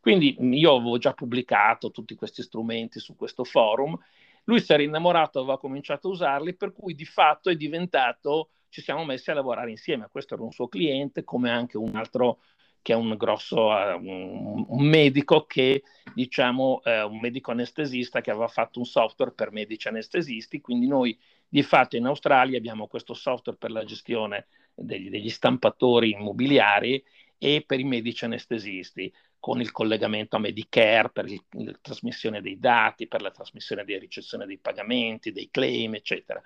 Quindi 0.00 0.36
io 0.58 0.74
avevo 0.76 0.98
già 0.98 1.12
pubblicato 1.12 1.90
tutti 1.90 2.14
questi 2.14 2.42
strumenti 2.42 2.98
su 3.00 3.16
questo 3.16 3.44
forum 3.44 3.96
Lui 4.44 4.60
si 4.60 4.72
era 4.72 4.82
innamorato, 4.82 5.40
aveva 5.40 5.58
cominciato 5.58 6.08
a 6.08 6.10
usarli, 6.12 6.54
per 6.54 6.72
cui 6.72 6.94
di 6.94 7.04
fatto 7.04 7.50
è 7.50 7.56
diventato, 7.56 8.50
ci 8.68 8.80
siamo 8.80 9.04
messi 9.04 9.30
a 9.30 9.34
lavorare 9.34 9.70
insieme. 9.70 10.08
Questo 10.10 10.34
era 10.34 10.42
un 10.44 10.52
suo 10.52 10.68
cliente, 10.68 11.24
come 11.24 11.50
anche 11.50 11.76
un 11.76 11.96
altro 11.96 12.40
che 12.86 12.92
è 12.92 12.96
un 12.96 13.16
grosso 13.16 13.66
uh, 13.66 13.98
un, 14.00 14.64
un, 14.68 14.86
medico 14.86 15.44
che 15.44 15.82
diciamo 16.14 16.82
uh, 16.84 17.10
un 17.10 17.18
medico 17.18 17.50
anestesista 17.50 18.20
che 18.20 18.30
aveva 18.30 18.46
fatto 18.46 18.78
un 18.78 18.84
software 18.84 19.32
per 19.32 19.50
medici 19.50 19.88
anestesisti 19.88 20.60
quindi 20.60 20.86
noi 20.86 21.18
di 21.48 21.64
fatto 21.64 21.96
in 21.96 22.06
Australia 22.06 22.56
abbiamo 22.56 22.86
questo 22.86 23.12
software 23.12 23.58
per 23.58 23.72
la 23.72 23.82
gestione 23.84 24.46
degli, 24.72 25.10
degli 25.10 25.30
stampatori 25.30 26.10
immobiliari 26.12 27.02
e 27.38 27.64
per 27.66 27.80
i 27.80 27.84
medici 27.84 28.24
anestesisti 28.24 29.12
con 29.40 29.60
il 29.60 29.72
collegamento 29.72 30.36
a 30.36 30.38
Medicare 30.38 31.10
per 31.10 31.26
il, 31.26 31.42
la 31.54 31.76
trasmissione 31.80 32.40
dei 32.40 32.60
dati, 32.60 33.08
per 33.08 33.20
la 33.20 33.32
trasmissione 33.32 33.84
di 33.84 33.98
ricezione 33.98 34.46
dei 34.46 34.58
pagamenti, 34.58 35.32
dei 35.32 35.48
claim, 35.50 35.94
eccetera. 35.96 36.40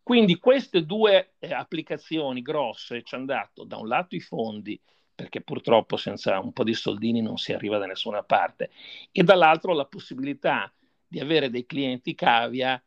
Quindi 0.00 0.36
queste 0.36 0.84
due 0.84 1.32
eh, 1.40 1.52
applicazioni 1.52 2.40
grosse 2.40 3.02
ci 3.02 3.16
hanno 3.16 3.24
dato 3.24 3.64
da 3.64 3.76
un 3.78 3.88
lato 3.88 4.14
i 4.14 4.20
fondi 4.20 4.80
perché 5.16 5.40
purtroppo 5.40 5.96
senza 5.96 6.38
un 6.38 6.52
po' 6.52 6.62
di 6.62 6.74
soldini 6.74 7.22
non 7.22 7.38
si 7.38 7.54
arriva 7.54 7.78
da 7.78 7.86
nessuna 7.86 8.22
parte, 8.22 8.70
e 9.10 9.24
dall'altro 9.24 9.72
la 9.72 9.86
possibilità 9.86 10.70
di 11.08 11.18
avere 11.18 11.50
dei 11.50 11.64
clienti 11.64 12.14
cavia 12.14 12.80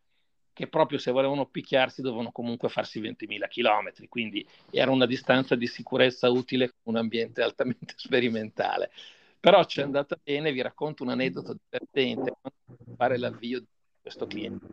che 0.54 0.68
proprio 0.68 1.00
se 1.00 1.12
volevano 1.12 1.48
picchiarsi 1.48 2.02
dovevano 2.02 2.32
comunque 2.32 2.70
farsi 2.70 3.02
20.000 3.02 3.48
km, 3.48 4.08
quindi 4.10 4.46
era 4.70 4.92
una 4.92 5.06
distanza 5.06 5.56
di 5.56 5.66
sicurezza 5.68 6.30
utile 6.30 6.68
con 6.68 6.94
un 6.94 6.98
ambiente 6.98 7.42
altamente 7.44 7.94
sperimentale. 7.98 8.92
Però 9.40 9.64
ci 9.64 9.80
è 9.80 9.84
andata 9.84 10.20
bene, 10.22 10.52
vi 10.52 10.62
racconto 10.62 11.04
un 11.04 11.10
aneddoto 11.10 11.56
divertente, 11.64 12.34
fare 12.98 13.18
l'avvio 13.18 13.60
di 13.60 13.68
questo 14.02 14.28
cliente. 14.28 14.68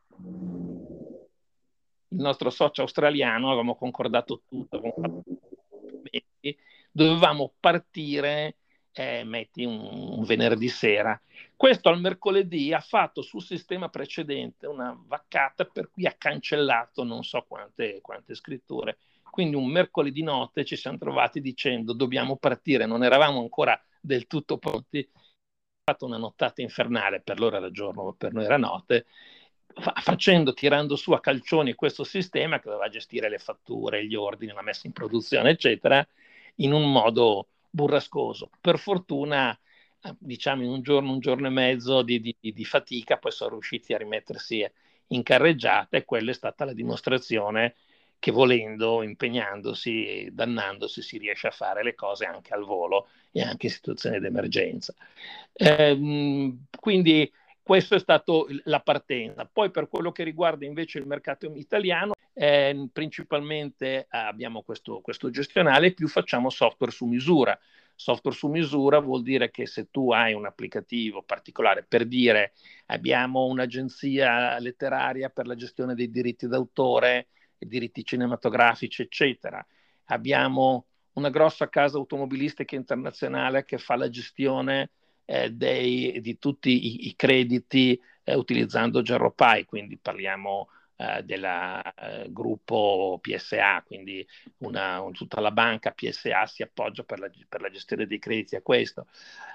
Il 2.08 2.20
nostro 2.20 2.50
socio 2.50 2.82
australiano, 2.82 3.46
avevamo 3.46 3.76
concordato 3.76 4.42
tutto, 4.44 4.78
avevamo 4.78 5.22
fatto 5.22 5.45
dovevamo 6.96 7.52
partire, 7.60 8.56
eh, 8.92 9.22
metti 9.24 9.64
un, 9.64 9.78
un, 10.16 10.24
venerdì 10.24 10.68
sera. 10.68 11.20
Questo 11.54 11.90
al 11.90 12.00
mercoledì 12.00 12.72
ha 12.72 12.80
fatto 12.80 13.20
sul 13.20 13.42
sistema 13.42 13.90
precedente 13.90 14.66
una 14.66 14.98
vaccata 15.06 15.66
per 15.66 15.90
cui 15.90 16.06
ha 16.06 16.14
cancellato 16.16 17.04
non 17.04 17.22
so 17.22 17.44
quante, 17.46 18.00
quante 18.00 18.34
scritture. 18.34 18.96
Quindi 19.30 19.56
un 19.56 19.66
mercoledì 19.66 20.22
notte 20.22 20.64
ci 20.64 20.76
siamo 20.76 20.96
trovati 20.96 21.42
dicendo 21.42 21.92
dobbiamo 21.92 22.36
partire, 22.36 22.86
non 22.86 23.04
eravamo 23.04 23.40
ancora 23.40 23.78
del 24.00 24.26
tutto 24.26 24.56
pronti. 24.56 25.06
Ha 25.12 25.92
fatto 25.92 26.06
una 26.06 26.16
nottata 26.16 26.62
infernale, 26.62 27.20
per 27.20 27.38
loro 27.38 27.56
era 27.56 27.70
giorno, 27.70 28.14
per 28.16 28.32
noi 28.32 28.44
era 28.44 28.56
notte, 28.56 29.04
facendo, 30.00 30.54
tirando 30.54 30.96
su 30.96 31.12
a 31.12 31.20
calcioni 31.20 31.74
questo 31.74 32.02
sistema 32.04 32.58
che 32.58 32.70
doveva 32.70 32.88
gestire 32.88 33.28
le 33.28 33.38
fatture, 33.38 34.06
gli 34.06 34.14
ordini, 34.14 34.52
la 34.52 34.62
messa 34.62 34.86
in 34.86 34.92
produzione, 34.94 35.50
eccetera, 35.50 36.06
in 36.56 36.72
un 36.72 36.90
modo 36.90 37.48
burrascoso. 37.70 38.50
Per 38.60 38.78
fortuna, 38.78 39.58
eh, 40.02 40.14
diciamo, 40.18 40.62
in 40.62 40.70
un 40.70 40.82
giorno, 40.82 41.12
un 41.12 41.20
giorno 41.20 41.46
e 41.46 41.50
mezzo 41.50 42.02
di, 42.02 42.20
di, 42.20 42.36
di 42.40 42.64
fatica, 42.64 43.18
poi 43.18 43.32
sono 43.32 43.50
riusciti 43.52 43.92
a 43.94 43.98
rimettersi 43.98 44.68
in 45.08 45.22
carreggiata 45.22 45.96
e 45.96 46.04
quella 46.04 46.30
è 46.30 46.34
stata 46.34 46.64
la 46.64 46.72
dimostrazione 46.72 47.74
che 48.18 48.30
volendo, 48.32 49.02
impegnandosi 49.02 50.06
e 50.06 50.30
dannandosi 50.32 51.02
si 51.02 51.18
riesce 51.18 51.48
a 51.48 51.50
fare 51.50 51.82
le 51.82 51.94
cose 51.94 52.24
anche 52.24 52.54
al 52.54 52.64
volo 52.64 53.08
e 53.30 53.42
anche 53.42 53.66
in 53.66 53.72
situazioni 53.72 54.18
di 54.18 54.26
emergenza. 54.26 54.94
Eh, 55.52 56.56
quindi 56.80 57.30
questa 57.66 57.96
è 57.96 57.98
stata 57.98 58.32
la 58.62 58.78
partenza. 58.78 59.44
Poi 59.44 59.72
per 59.72 59.88
quello 59.88 60.12
che 60.12 60.22
riguarda 60.22 60.64
invece 60.64 61.00
il 61.00 61.06
mercato 61.08 61.52
italiano, 61.56 62.12
eh, 62.32 62.88
principalmente 62.92 64.06
abbiamo 64.08 64.62
questo, 64.62 65.00
questo 65.00 65.30
gestionale, 65.30 65.92
più 65.92 66.06
facciamo 66.06 66.48
software 66.48 66.92
su 66.92 67.06
misura. 67.06 67.58
Software 67.96 68.36
su 68.36 68.46
misura 68.46 69.00
vuol 69.00 69.24
dire 69.24 69.50
che 69.50 69.66
se 69.66 69.90
tu 69.90 70.12
hai 70.12 70.32
un 70.32 70.46
applicativo 70.46 71.24
particolare, 71.24 71.82
per 71.82 72.06
dire 72.06 72.52
abbiamo 72.86 73.46
un'agenzia 73.46 74.60
letteraria 74.60 75.28
per 75.28 75.48
la 75.48 75.56
gestione 75.56 75.96
dei 75.96 76.08
diritti 76.08 76.46
d'autore, 76.46 77.30
diritti 77.58 78.04
cinematografici, 78.04 79.02
eccetera, 79.02 79.66
abbiamo 80.04 80.86
una 81.14 81.30
grossa 81.30 81.68
casa 81.68 81.98
automobilistica 81.98 82.76
internazionale 82.76 83.64
che 83.64 83.78
fa 83.78 83.96
la 83.96 84.08
gestione 84.08 84.90
eh, 85.26 85.50
dei, 85.50 86.20
di 86.20 86.38
tutti 86.38 86.70
i, 86.70 87.08
i 87.08 87.16
crediti 87.16 88.00
eh, 88.24 88.34
utilizzando 88.34 89.02
GeroPy, 89.02 89.64
quindi 89.64 89.98
parliamo 89.98 90.68
eh, 90.96 91.22
del 91.24 91.44
eh, 91.44 92.26
gruppo 92.30 93.18
PSA, 93.20 93.82
quindi 93.86 94.26
una, 94.58 95.00
un, 95.02 95.12
tutta 95.12 95.40
la 95.40 95.50
banca 95.50 95.90
PSA 95.92 96.46
si 96.46 96.62
appoggia 96.62 97.02
per 97.02 97.18
la, 97.18 97.30
per 97.48 97.60
la, 97.60 97.68
gestione 97.70 98.06
dei 98.06 98.18
crediti 98.18 98.56
a 98.56 98.62
questo. 98.62 99.06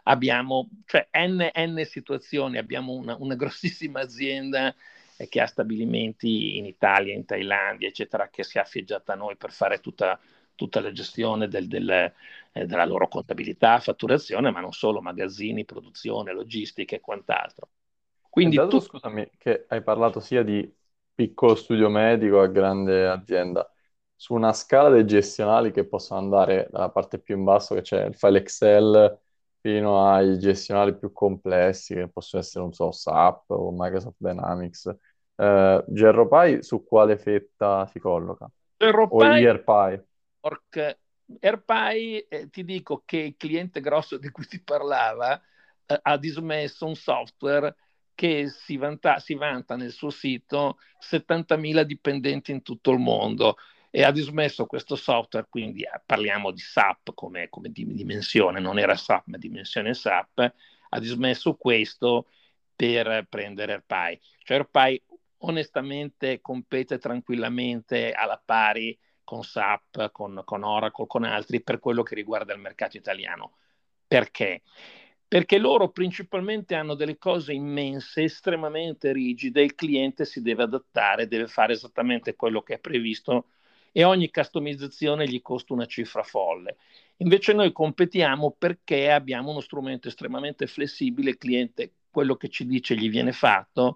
Abbiamo 0.04 0.70
cioè, 0.86 1.08
n, 1.28 1.50
n 1.54 1.84
situazioni, 1.86 2.58
abbiamo 2.58 2.94
una, 2.94 3.16
una 3.18 3.34
grossissima 3.36 4.02
azienda 4.02 4.76
eh, 5.18 5.28
che 5.28 5.42
ha 5.42 5.48
stabilimenti 5.48 6.58
in 6.58 6.66
Italia, 6.66 7.16
in 7.16 7.26
Thailandia, 7.26 7.88
eccetera, 7.88 8.30
che 8.30 8.44
si 8.44 8.58
è 8.58 8.62
affeggiata 8.62 9.14
a 9.14 9.16
noi 9.16 9.36
per 9.36 9.52
fare 9.52 9.80
tutta 9.80 10.20
tutta 10.56 10.82
la 10.82 10.92
gestione 10.92 11.48
del, 11.48 11.68
del, 11.68 11.90
eh, 11.90 12.66
della 12.66 12.86
loro 12.86 13.08
contabilità, 13.08 13.80
fatturazione, 13.80 14.52
ma 14.52 14.60
non 14.60 14.74
solo, 14.74 15.02
magazzini, 15.02 15.66
produzione, 15.66 16.34
logistica 16.34 16.96
e 16.96 17.00
quant'altro. 17.00 17.70
Quindi 18.30 18.56
dato, 18.56 18.78
tu... 18.78 18.80
scusami, 18.80 19.30
che 19.38 19.66
hai 19.68 19.84
parlato 19.84 20.20
sia 20.20 20.44
di 20.44 20.70
piccolo 21.14 21.56
studio 21.56 21.90
medico 21.90 22.40
a 22.40 22.48
grande 22.48 23.08
azienda, 23.08 23.70
su 24.16 24.34
una 24.34 24.54
scala 24.54 24.90
dei 24.90 25.06
gestionali 25.06 25.72
che 25.72 25.86
possono 25.88 26.20
andare 26.20 26.68
dalla 26.72 26.90
parte 26.90 27.20
più 27.20 27.36
in 27.38 27.44
basso, 27.44 27.76
che 27.76 27.82
c'è 27.82 28.06
il 28.06 28.16
file 28.16 28.40
Excel, 28.40 29.20
fino 29.60 30.06
ai 30.08 30.40
gestionali 30.40 30.96
più 30.96 31.12
complessi, 31.12 31.94
che 31.94 32.08
possono 32.08 32.42
essere, 32.42 32.64
non 32.64 32.74
so, 32.74 32.92
SAP 32.92 33.50
o 33.50 33.72
Microsoft 33.72 34.18
Dynamics. 34.18 34.96
Eh, 35.36 35.84
GRPy 35.88 36.62
su 36.64 36.84
quale 36.84 37.18
fetta 37.18 37.86
si 37.88 38.00
colloca? 38.00 38.50
GRPy, 38.78 39.16
o 39.16 39.24
ERPy? 39.24 40.04
York, 40.42 41.00
AirPy, 41.40 42.26
eh, 42.28 42.50
ti 42.50 42.64
dico 42.64 43.04
che 43.06 43.18
il 43.18 43.36
cliente 43.38 43.80
grosso 43.80 44.18
di 44.18 44.30
cui 44.32 44.46
ti 44.46 44.62
parlava 44.62 45.40
eh, 45.86 46.00
ha 46.02 46.18
dismesso 46.18 46.86
un 46.86 46.96
software 46.96 47.76
che 48.14 48.50
si 48.50 48.78
vanta, 48.78 49.20
si 49.20 49.36
vanta 49.36 49.76
nel 49.76 49.92
suo 49.92 50.10
sito 50.10 50.78
70.000 51.00 51.84
dipendenti 51.84 52.52
in 52.52 52.62
tutto 52.62 52.92
il 52.92 53.00
mondo 53.00 53.58
e 53.90 54.04
ha 54.04 54.12
dismesso 54.12 54.66
questo 54.66 54.96
software, 54.96 55.48
quindi 55.50 55.82
eh, 55.84 56.02
parliamo 56.06 56.52
di 56.52 56.60
SAP 56.60 57.14
come, 57.14 57.50
come 57.50 57.72
dimensione, 57.72 58.60
non 58.60 58.80
era 58.80 58.96
SAP 58.96 59.28
ma 59.28 59.38
dimensione 59.38 59.94
SAP, 59.94 60.54
ha 60.90 61.00
dismesso 61.00 61.56
questo 61.56 62.28
per 62.76 63.26
prendere 63.30 63.74
AirPy. 63.74 64.20
Cioè 64.44 64.58
AirPy 64.58 65.02
onestamente 65.44 66.42
compete 66.42 66.98
tranquillamente 67.00 68.12
alla 68.12 68.42
pari 68.44 68.98
con 69.32 69.44
SAP, 69.44 70.12
con, 70.12 70.42
con 70.44 70.64
Oracle, 70.64 71.08
con 71.08 71.24
altri 71.24 71.62
per 71.62 71.80
quello 71.80 72.04
che 72.04 72.16
riguarda 72.16 72.54
il 72.54 72.60
mercato 72.60 72.98
italiano. 72.98 73.54
Perché? 74.06 74.62
Perché 75.26 75.58
loro 75.58 75.90
principalmente 75.90 76.76
hanno 76.76 76.96
delle 76.96 77.18
cose 77.18 77.54
immense, 77.54 78.24
estremamente 78.24 79.14
rigide, 79.14 79.62
il 79.62 79.74
cliente 79.74 80.26
si 80.26 80.42
deve 80.42 80.64
adattare, 80.64 81.30
deve 81.30 81.48
fare 81.48 81.72
esattamente 81.72 82.36
quello 82.36 82.62
che 82.62 82.74
è 82.74 82.80
previsto 82.80 83.52
e 83.94 84.04
ogni 84.04 84.30
customizzazione 84.30 85.26
gli 85.26 85.42
costa 85.42 85.72
una 85.72 85.86
cifra 85.86 86.24
folle. 86.24 86.76
Invece 87.20 87.54
noi 87.54 87.72
competiamo 87.72 88.54
perché 88.58 89.12
abbiamo 89.12 89.52
uno 89.52 89.62
strumento 89.62 90.10
estremamente 90.10 90.68
flessibile, 90.68 91.30
il 91.30 91.38
cliente 91.38 91.94
quello 92.10 92.36
che 92.36 92.50
ci 92.50 92.66
dice 92.66 92.98
gli 92.98 93.10
viene 93.10 93.32
fatto 93.32 93.96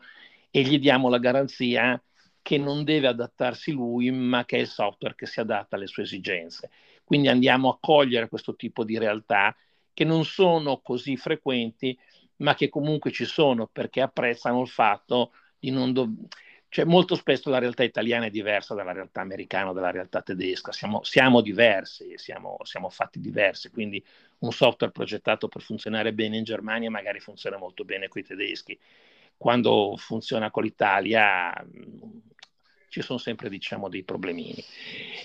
e 0.50 0.62
gli 0.62 0.80
diamo 0.80 1.10
la 1.10 1.18
garanzia 1.20 2.02
che 2.46 2.60
non 2.60 2.84
deve 2.84 3.08
adattarsi 3.08 3.72
lui, 3.72 4.12
ma 4.12 4.46
che 4.46 4.58
è 4.58 4.60
il 4.60 4.68
software 4.68 5.16
che 5.16 5.26
si 5.26 5.40
adatta 5.40 5.78
alle 5.78 5.88
sue 5.88 6.04
esigenze. 6.04 6.70
Quindi 7.04 7.28
andiamo 7.28 7.70
a 7.70 7.78
cogliere 7.80 8.30
questo 8.30 8.56
tipo 8.56 8.84
di 8.84 9.00
realtà 9.00 9.56
che 9.92 10.04
non 10.04 10.26
sono 10.26 10.80
così 10.80 11.18
frequenti, 11.18 11.98
ma 12.38 12.54
che 12.54 12.70
comunque 12.70 13.10
ci 13.10 13.26
sono 13.26 13.66
perché 13.66 14.00
apprezzano 14.02 14.62
il 14.62 14.68
fatto 14.68 15.32
di 15.58 15.72
non 15.72 15.92
dover 15.92 16.28
cioè, 16.70 16.84
molto 16.84 17.16
spesso 17.16 17.50
la 17.50 17.58
realtà 17.58 17.84
italiana 17.84 18.26
è 18.26 18.30
diversa 18.30 18.76
dalla 18.76 18.92
realtà 18.92 19.22
americana 19.22 19.72
dalla 19.72 19.92
realtà 19.92 20.22
tedesca, 20.22 20.74
siamo, 20.74 21.04
siamo 21.04 21.40
diversi, 21.40 22.18
siamo, 22.18 22.58
siamo, 22.64 22.90
fatti 22.90 23.22
diversi, 23.22 23.70
quindi 23.70 24.04
un 24.40 24.52
software 24.52 24.92
progettato 24.92 25.48
per 25.48 25.62
funzionare 25.62 26.12
bene 26.14 26.36
in 26.36 26.44
Germania 26.44 26.90
magari 26.90 27.22
funziona 27.22 27.58
molto 27.58 27.86
bene 27.86 28.10
con 28.10 28.22
i 28.22 28.26
tedeschi, 28.26 28.78
quando 29.38 29.96
funziona 29.98 30.52
con 30.52 30.64
l'Italia 30.64 31.54
ci 32.96 33.02
sono 33.02 33.20
sempre 33.20 33.50
diciamo 33.50 33.90
dei 33.90 34.04
problemini 34.04 34.56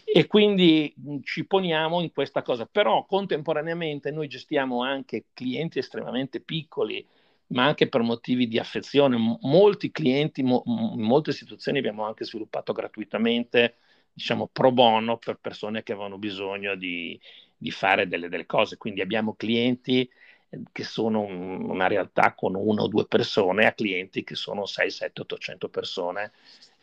e 0.04 0.26
quindi 0.26 0.92
ci 1.22 1.46
poniamo 1.46 2.00
in 2.00 2.10
questa 2.10 2.42
cosa 2.42 2.66
però 2.66 3.06
contemporaneamente 3.06 4.10
noi 4.10 4.26
gestiamo 4.26 4.82
anche 4.82 5.26
clienti 5.32 5.78
estremamente 5.78 6.40
piccoli 6.40 7.06
ma 7.50 7.64
anche 7.64 7.88
per 7.88 8.02
motivi 8.02 8.46
di 8.46 8.60
affezione. 8.60 9.16
Molti 9.40 9.90
clienti, 9.90 10.44
mo, 10.44 10.62
molte 10.64 11.32
situazioni 11.32 11.78
abbiamo 11.78 12.04
anche 12.04 12.24
sviluppato 12.24 12.72
gratuitamente, 12.72 13.74
diciamo 14.12 14.48
pro 14.52 14.70
bono, 14.70 15.16
per 15.18 15.38
persone 15.40 15.82
che 15.82 15.90
avevano 15.90 16.16
bisogno 16.16 16.76
di, 16.76 17.20
di 17.56 17.72
fare 17.72 18.06
delle, 18.06 18.28
delle, 18.28 18.46
cose. 18.46 18.76
Quindi 18.76 19.00
abbiamo 19.00 19.34
clienti 19.34 20.08
eh, 20.48 20.62
che 20.70 20.84
sono 20.84 21.22
una 21.22 21.88
realtà 21.88 22.34
con 22.34 22.54
una 22.54 22.82
o 22.82 22.86
due 22.86 23.08
persone 23.08 23.66
a 23.66 23.72
clienti 23.72 24.22
che 24.22 24.36
sono 24.36 24.64
6, 24.64 24.88
7, 24.88 25.20
800 25.22 25.68
persone 25.68 26.30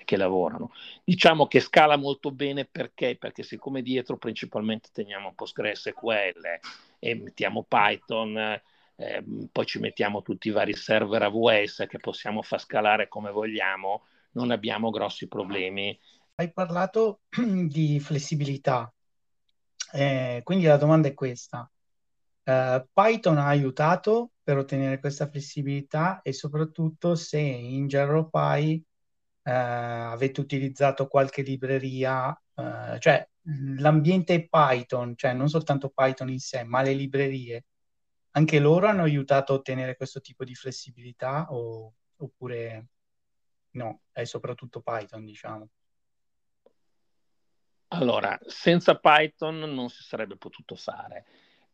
che 0.08 0.16
lavorano. 0.16 0.72
Diciamo 1.04 1.48
che 1.48 1.60
scala 1.60 1.98
molto 1.98 2.32
bene 2.32 2.64
perché? 2.64 3.18
Perché 3.18 3.44
siccome 3.44 3.82
dietro 3.82 4.16
principalmente 4.16 4.88
teniamo 4.94 5.34
PostgreSQL 5.36 6.60
e 6.98 7.16
mettiamo 7.16 7.66
Python, 7.68 8.38
eh, 8.38 9.24
poi 9.52 9.66
ci 9.66 9.80
mettiamo 9.80 10.22
tutti 10.22 10.48
i 10.48 10.52
vari 10.52 10.74
server 10.74 11.24
AWS 11.24 11.88
che 11.90 12.00
possiamo 12.00 12.42
far 12.42 12.62
scalare 12.62 13.10
come 13.10 13.32
vogliamo, 13.32 14.06
non 14.32 14.52
abbiamo 14.52 14.92
grossi 14.92 15.28
problemi. 15.28 16.00
Hai 16.36 16.54
parlato 16.54 17.24
di 17.68 18.00
flessibilità, 18.00 18.92
eh, 19.92 20.40
quindi 20.46 20.66
la 20.66 20.78
domanda 20.78 21.10
è 21.10 21.14
questa. 21.14 21.70
Uh, 22.46 22.82
Python 22.94 23.40
ha 23.40 23.48
aiutato 23.48 24.32
per 24.42 24.56
ottenere 24.58 25.02
questa 25.02 25.28
flessibilità 25.28 26.22
e 26.22 26.32
soprattutto 26.32 27.16
se 27.16 27.40
in 27.40 27.88
GeroPy 27.88 28.82
uh, 29.48 30.12
avete 30.12 30.42
utilizzato 30.42 31.08
qualche 31.08 31.42
libreria, 31.42 32.30
uh, 32.56 32.98
cioè 33.00 33.26
l'ambiente 33.78 34.48
Python, 34.50 35.16
cioè 35.16 35.32
non 35.32 35.48
soltanto 35.48 35.90
Python 35.90 36.30
in 36.30 36.40
sé, 36.40 36.64
ma 36.64 36.82
le 36.82 36.94
librerie 36.94 37.66
anche 38.32 38.60
loro 38.60 38.88
hanno 38.88 39.04
aiutato 39.04 39.54
a 39.54 39.56
ottenere 39.56 39.96
questo 39.96 40.22
tipo 40.22 40.44
di 40.44 40.54
flessibilità 40.54 41.48
o, 41.50 41.94
oppure 42.18 42.88
no, 43.72 44.02
è 44.12 44.26
soprattutto 44.26 44.82
Python, 44.82 45.26
diciamo. 45.26 45.70
Allora, 47.90 48.38
senza 48.46 49.00
Python 49.00 49.60
non 49.60 49.90
si 49.90 50.04
sarebbe 50.04 50.36
potuto 50.36 50.76
fare. 50.76 51.26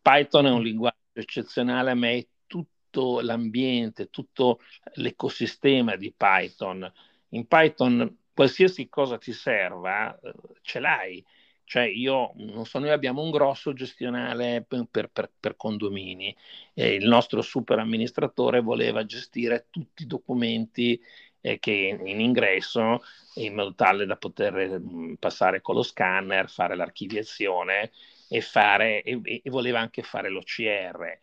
Python 0.01 0.45
è 0.45 0.51
un 0.51 0.61
linguaggio 0.61 0.97
eccezionale, 1.13 1.91
a 1.91 1.95
me 1.95 2.17
è 2.17 2.27
tutto 2.45 3.19
l'ambiente, 3.19 4.09
tutto 4.09 4.59
l'ecosistema 4.93 5.95
di 5.97 6.13
Python. 6.15 6.89
In 7.33 7.47
Python 7.47 8.17
qualsiasi 8.33 8.89
cosa 8.89 9.17
ti 9.17 9.33
serva, 9.33 10.17
eh, 10.19 10.33
ce 10.61 10.79
l'hai 10.79 11.23
cioè 11.65 11.83
io, 11.83 12.33
non 12.35 12.65
so, 12.65 12.79
noi 12.79 12.91
abbiamo 12.91 13.21
un 13.21 13.31
grosso 13.31 13.73
gestionale 13.73 14.63
per, 14.67 14.85
per, 14.91 15.31
per 15.39 15.55
condomini 15.55 16.35
e 16.73 16.93
il 16.95 17.07
nostro 17.07 17.41
super 17.41 17.79
amministratore 17.79 18.61
voleva 18.61 19.05
gestire 19.05 19.67
tutti 19.69 20.03
i 20.03 20.07
documenti 20.07 21.01
eh, 21.41 21.59
che 21.59 21.99
in 21.99 22.19
ingresso 22.19 23.01
in 23.35 23.55
modo 23.55 23.73
tale 23.73 24.05
da 24.05 24.17
poter 24.17 24.79
mh, 24.79 25.15
passare 25.19 25.61
con 25.61 25.75
lo 25.75 25.83
scanner, 25.83 26.49
fare 26.49 26.75
l'archiviazione 26.75 27.91
e, 28.27 28.41
fare, 28.41 29.01
e, 29.01 29.41
e 29.43 29.49
voleva 29.49 29.79
anche 29.79 30.03
fare 30.03 30.29
l'OCR. 30.29 31.19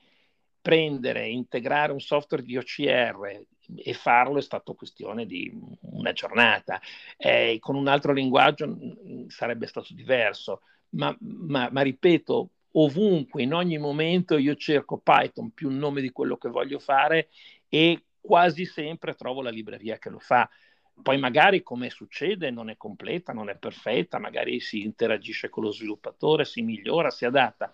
Prendere, 0.60 1.28
integrare 1.28 1.92
un 1.92 2.00
software 2.00 2.42
di 2.42 2.56
OCR 2.56 3.46
e 3.76 3.94
farlo 3.94 4.38
è 4.38 4.42
stato 4.42 4.74
questione 4.74 5.26
di 5.26 5.50
una 5.82 6.12
giornata. 6.12 6.80
Eh, 7.16 7.56
con 7.60 7.76
un 7.76 7.88
altro 7.88 8.12
linguaggio 8.12 8.76
sarebbe 9.28 9.66
stato 9.66 9.94
diverso, 9.94 10.62
ma, 10.90 11.16
ma, 11.20 11.68
ma, 11.70 11.80
ripeto, 11.82 12.50
ovunque, 12.72 13.42
in 13.42 13.54
ogni 13.54 13.78
momento 13.78 14.36
io 14.36 14.54
cerco 14.54 14.98
Python 14.98 15.50
più 15.52 15.70
il 15.70 15.76
nome 15.76 16.00
di 16.00 16.10
quello 16.10 16.36
che 16.36 16.48
voglio 16.48 16.78
fare 16.78 17.28
e 17.68 18.04
quasi 18.20 18.66
sempre 18.66 19.14
trovo 19.14 19.42
la 19.42 19.50
libreria 19.50 19.98
che 19.98 20.10
lo 20.10 20.18
fa. 20.18 20.48
Poi 21.02 21.18
magari 21.18 21.62
come 21.62 21.88
succede 21.88 22.50
non 22.50 22.68
è 22.68 22.76
completa, 22.76 23.32
non 23.32 23.48
è 23.48 23.56
perfetta, 23.56 24.18
magari 24.18 24.60
si 24.60 24.82
interagisce 24.82 25.48
con 25.48 25.64
lo 25.64 25.72
sviluppatore, 25.72 26.44
si 26.44 26.60
migliora, 26.60 27.08
si 27.10 27.24
adatta, 27.24 27.72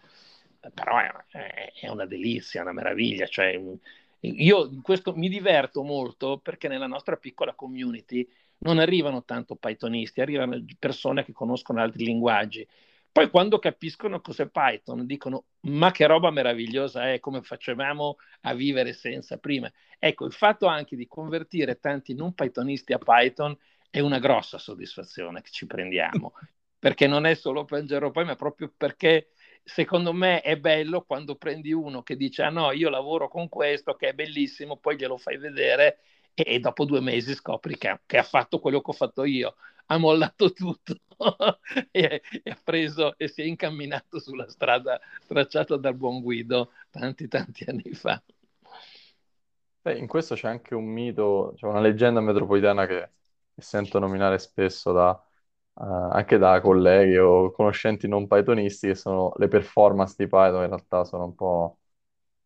però 0.73 0.99
è, 0.99 1.73
è 1.81 1.89
una 1.89 2.07
delizia, 2.07 2.63
una 2.63 2.73
meraviglia, 2.73 3.27
cioè 3.27 3.61
io 4.21 4.67
in 4.67 4.83
questo 4.83 5.15
mi 5.15 5.29
diverto 5.29 5.83
molto 5.83 6.39
perché 6.39 6.69
nella 6.69 6.87
nostra 6.87 7.17
piccola 7.17 7.55
community 7.55 8.29
non 8.59 8.79
arrivano 8.79 9.25
tanto 9.25 9.57
Pythonisti, 9.57 10.21
arrivano 10.21 10.63
persone 10.79 11.25
che 11.25 11.33
conoscono 11.33 11.81
altri 11.81 12.05
linguaggi. 12.05 12.67
Poi 13.13 13.31
quando 13.31 13.59
capiscono 13.59 14.21
cos'è 14.21 14.47
Python 14.49 15.07
dicono 15.07 15.45
ma 15.61 15.91
che 15.91 16.07
roba 16.07 16.31
meravigliosa 16.31 17.13
è, 17.13 17.19
come 17.19 17.41
facevamo 17.43 18.17
a 18.43 18.53
vivere 18.55 18.93
senza 18.93 19.39
prima. 19.39 19.73
Ecco, 19.99 20.27
il 20.27 20.33
fatto 20.33 20.67
anche 20.67 20.97
di 20.97 21.07
convertire 21.07 21.79
tanti 21.79 22.15
non 22.15 22.35
Pythonisti 22.35 22.93
a 22.93 22.99
Python 22.99 23.57
è 23.89 24.01
una 24.01 24.19
grossa 24.19 24.59
soddisfazione 24.59 25.41
che 25.41 25.51
ci 25.51 25.67
prendiamo, 25.67 26.35
perché 26.79 27.07
non 27.07 27.25
è 27.25 27.35
solo 27.35 27.65
per 27.65 28.11
poi, 28.11 28.25
ma 28.27 28.37
proprio 28.37 28.71
perché 28.77 29.31
secondo 29.67 30.13
me 30.13 30.43
è 30.43 30.57
bello 30.57 31.03
quando 31.03 31.35
prendi 31.35 31.73
uno 31.73 32.03
che 32.05 32.17
dice 32.17 32.43
ah 32.43 32.51
no, 32.51 32.71
io 32.71 32.89
lavoro 32.89 33.29
con 33.29 33.49
questo 33.49 33.95
che 33.95 34.11
è 34.11 34.13
bellissimo, 34.15 34.77
poi 34.77 34.97
glielo 34.97 35.17
fai 35.17 35.39
vedere 35.39 35.99
e, 36.35 36.45
e 36.47 36.61
dopo 36.61 36.85
due 36.85 37.01
mesi 37.01 37.35
scopri 37.35 37.77
che, 37.77 38.01
che, 38.07 38.17
ha 38.17 38.23
fatto 38.23 38.61
quello 38.61 38.81
che 38.81 38.91
ho 38.91 38.95
fatto 38.95 39.25
io, 39.25 39.57
ha 39.87 39.99
mollato 39.99 40.53
tutto 40.55 40.95
e, 41.91 42.23
e, 42.45 42.51
ha 42.51 42.59
preso 42.63 43.19
e 43.19 43.27
si 43.27 43.43
è 43.43 43.45
incamminato 43.45 44.21
sulla 44.21 44.49
strada 44.49 45.01
tracciata 45.27 45.77
dal 45.77 45.97
buon 45.97 46.21
Guido 46.21 46.71
tanti 46.91 47.27
tanti 47.27 47.65
anni 47.67 47.93
fa. 47.93 48.23
Beh, 49.83 49.99
in 49.99 50.07
questo 50.07 50.37
c'è 50.37 50.49
anche 50.49 50.77
un 50.77 50.85
mito, 50.85 51.55
cioè 51.57 51.71
una 51.71 51.81
leggenda 51.81 52.21
metropolitana 52.21 52.87
che, 52.87 53.11
che 53.53 53.63
sento 53.63 53.99
nominare 53.99 54.39
spesso 54.39 54.93
da, 54.93 55.27
uh, 55.77 56.11
anche 56.13 56.39
da 56.39 56.61
colleghi 56.61 57.17
o 57.17 57.51
conoscenti 57.53 58.09
non 58.09 58.27
pythonisti 58.27 58.89
che 58.89 58.95
sono 58.95 59.33
le 59.37 59.49
performance 59.49 60.15
di 60.19 60.27
Python 60.27 60.63
in 60.63 60.69
realtà 60.69 61.05
sono 61.05 61.25
un 61.25 61.35
po' 61.35 61.79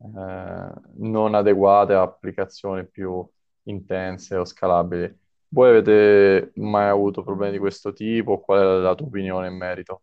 eh, 0.02 0.72
non 0.96 1.34
adeguate 1.34 1.92
a 1.92 2.02
applicazioni 2.02 2.86
più 2.86 3.26
intense 3.64 4.36
o 4.36 4.44
scalabili. 4.44 5.14
Voi 5.48 5.68
avete 5.68 6.52
mai 6.54 6.88
avuto 6.88 7.22
problemi 7.22 7.52
di 7.52 7.58
questo 7.58 7.92
tipo? 7.92 8.40
Qual 8.40 8.60
è 8.60 8.80
la 8.80 8.94
tua 8.94 9.06
opinione 9.06 9.48
in 9.48 9.56
merito? 9.56 10.02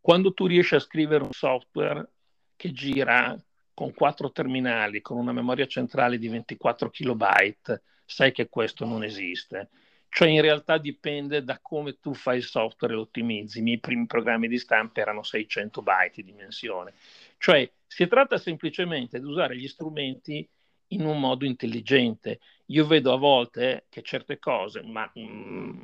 Quando 0.00 0.32
tu 0.32 0.46
riesci 0.46 0.74
a 0.74 0.80
scrivere 0.80 1.22
un 1.22 1.32
software 1.32 2.10
che 2.56 2.72
gira 2.72 3.38
con 3.74 3.92
quattro 3.92 4.32
terminali, 4.32 5.02
con 5.02 5.18
una 5.18 5.32
memoria 5.32 5.66
centrale 5.66 6.18
di 6.18 6.28
24 6.28 6.88
kilobyte, 6.88 7.82
sai 8.04 8.32
che 8.32 8.48
questo 8.48 8.86
non 8.86 9.04
esiste. 9.04 9.68
Cioè 10.16 10.28
in 10.28 10.40
realtà 10.40 10.78
dipende 10.78 11.44
da 11.44 11.58
come 11.60 12.00
tu 12.00 12.14
fai 12.14 12.38
il 12.38 12.42
software 12.42 12.94
e 12.94 12.96
lo 12.96 13.02
ottimizzi. 13.02 13.58
I 13.58 13.62
miei 13.62 13.78
primi 13.78 14.06
programmi 14.06 14.48
di 14.48 14.56
stampa 14.56 15.02
erano 15.02 15.22
600 15.22 15.82
byte 15.82 16.22
di 16.22 16.32
dimensione. 16.32 16.94
Cioè 17.36 17.70
si 17.86 18.06
tratta 18.08 18.38
semplicemente 18.38 19.20
di 19.20 19.26
usare 19.26 19.58
gli 19.58 19.68
strumenti 19.68 20.48
in 20.88 21.04
un 21.04 21.20
modo 21.20 21.44
intelligente. 21.44 22.40
Io 22.68 22.86
vedo 22.86 23.12
a 23.12 23.18
volte 23.18 23.84
che 23.90 24.00
certe 24.00 24.38
cose, 24.38 24.80
ma 24.82 25.12
mm, 25.18 25.80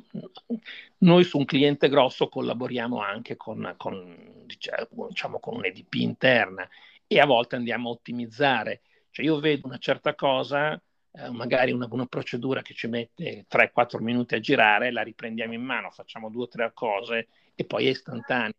noi 1.01 1.23
su 1.25 1.37
un 1.37 1.45
cliente 1.45 1.87
grosso 1.87 2.27
collaboriamo 2.27 2.99
anche 3.01 3.35
con, 3.37 3.75
con, 3.77 4.45
diciamo, 4.47 5.39
con 5.39 5.57
un'EDP 5.57 5.93
interna 5.93 6.67
e 7.05 7.19
a 7.19 7.27
volte 7.27 7.55
andiamo 7.55 7.89
a 7.89 7.91
ottimizzare. 7.91 8.81
Cioè 9.11 9.25
io 9.25 9.39
vedo 9.39 9.67
una 9.67 9.77
certa 9.77 10.15
cosa 10.15 10.81
eh, 11.15 11.29
magari 11.29 11.71
una, 11.71 11.87
una, 11.91 12.05
procedura 12.07 12.61
che 12.61 12.73
ci 12.73 12.87
mette 12.87 13.45
3-4 13.47 14.01
minuti 14.01 14.35
a 14.35 14.39
girare, 14.39 14.91
la 14.91 15.03
riprendiamo 15.03 15.53
in 15.53 15.61
mano, 15.61 15.91
facciamo 15.91 16.29
due 16.29 16.43
o 16.43 16.47
tre 16.47 16.71
cose 16.73 17.27
e 17.53 17.65
poi 17.65 17.85
è 17.85 17.89
istantaneo. 17.89 18.53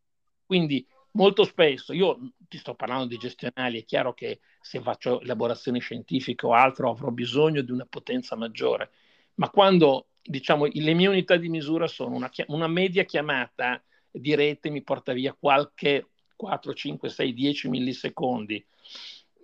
Quindi 0.47 0.87
molto 1.13 1.45
spesso, 1.45 1.93
io 1.93 2.33
ti 2.49 2.59
sto 2.59 2.75
parlando 2.75 3.07
di 3.07 3.17
gestionali, 3.17 3.81
è 3.81 3.85
chiaro 3.85 4.15
che 4.15 4.41
se 4.61 4.81
faccio 4.81 5.21
elaborazioni 5.21 5.81
scientifiche 5.81 6.47
o 6.47 6.53
altro 6.53 6.91
avrò 6.91 7.11
bisogno 7.11 7.61
di 7.63 7.73
una 7.73 7.87
potenza 7.87 8.37
maggiore, 8.37 8.91
ma 9.35 9.51
quando 9.51 10.09
diciamo 10.23 10.67
le 10.67 10.95
mie 10.95 11.09
unità 11.09 11.37
di 11.37 11.49
misura 11.49 11.87
sono 11.87 12.15
una, 12.15 12.31
una 12.47 12.69
media 12.69 13.05
chiamata 13.05 13.83
di 14.11 14.35
rete 14.35 14.71
mi 14.71 14.83
porta 14.83 15.13
via 15.13 15.35
qualche 15.39 16.09
4, 16.37 16.73
5, 16.73 17.09
6, 17.09 17.33
10 17.33 17.69
millisecondi 17.69 18.65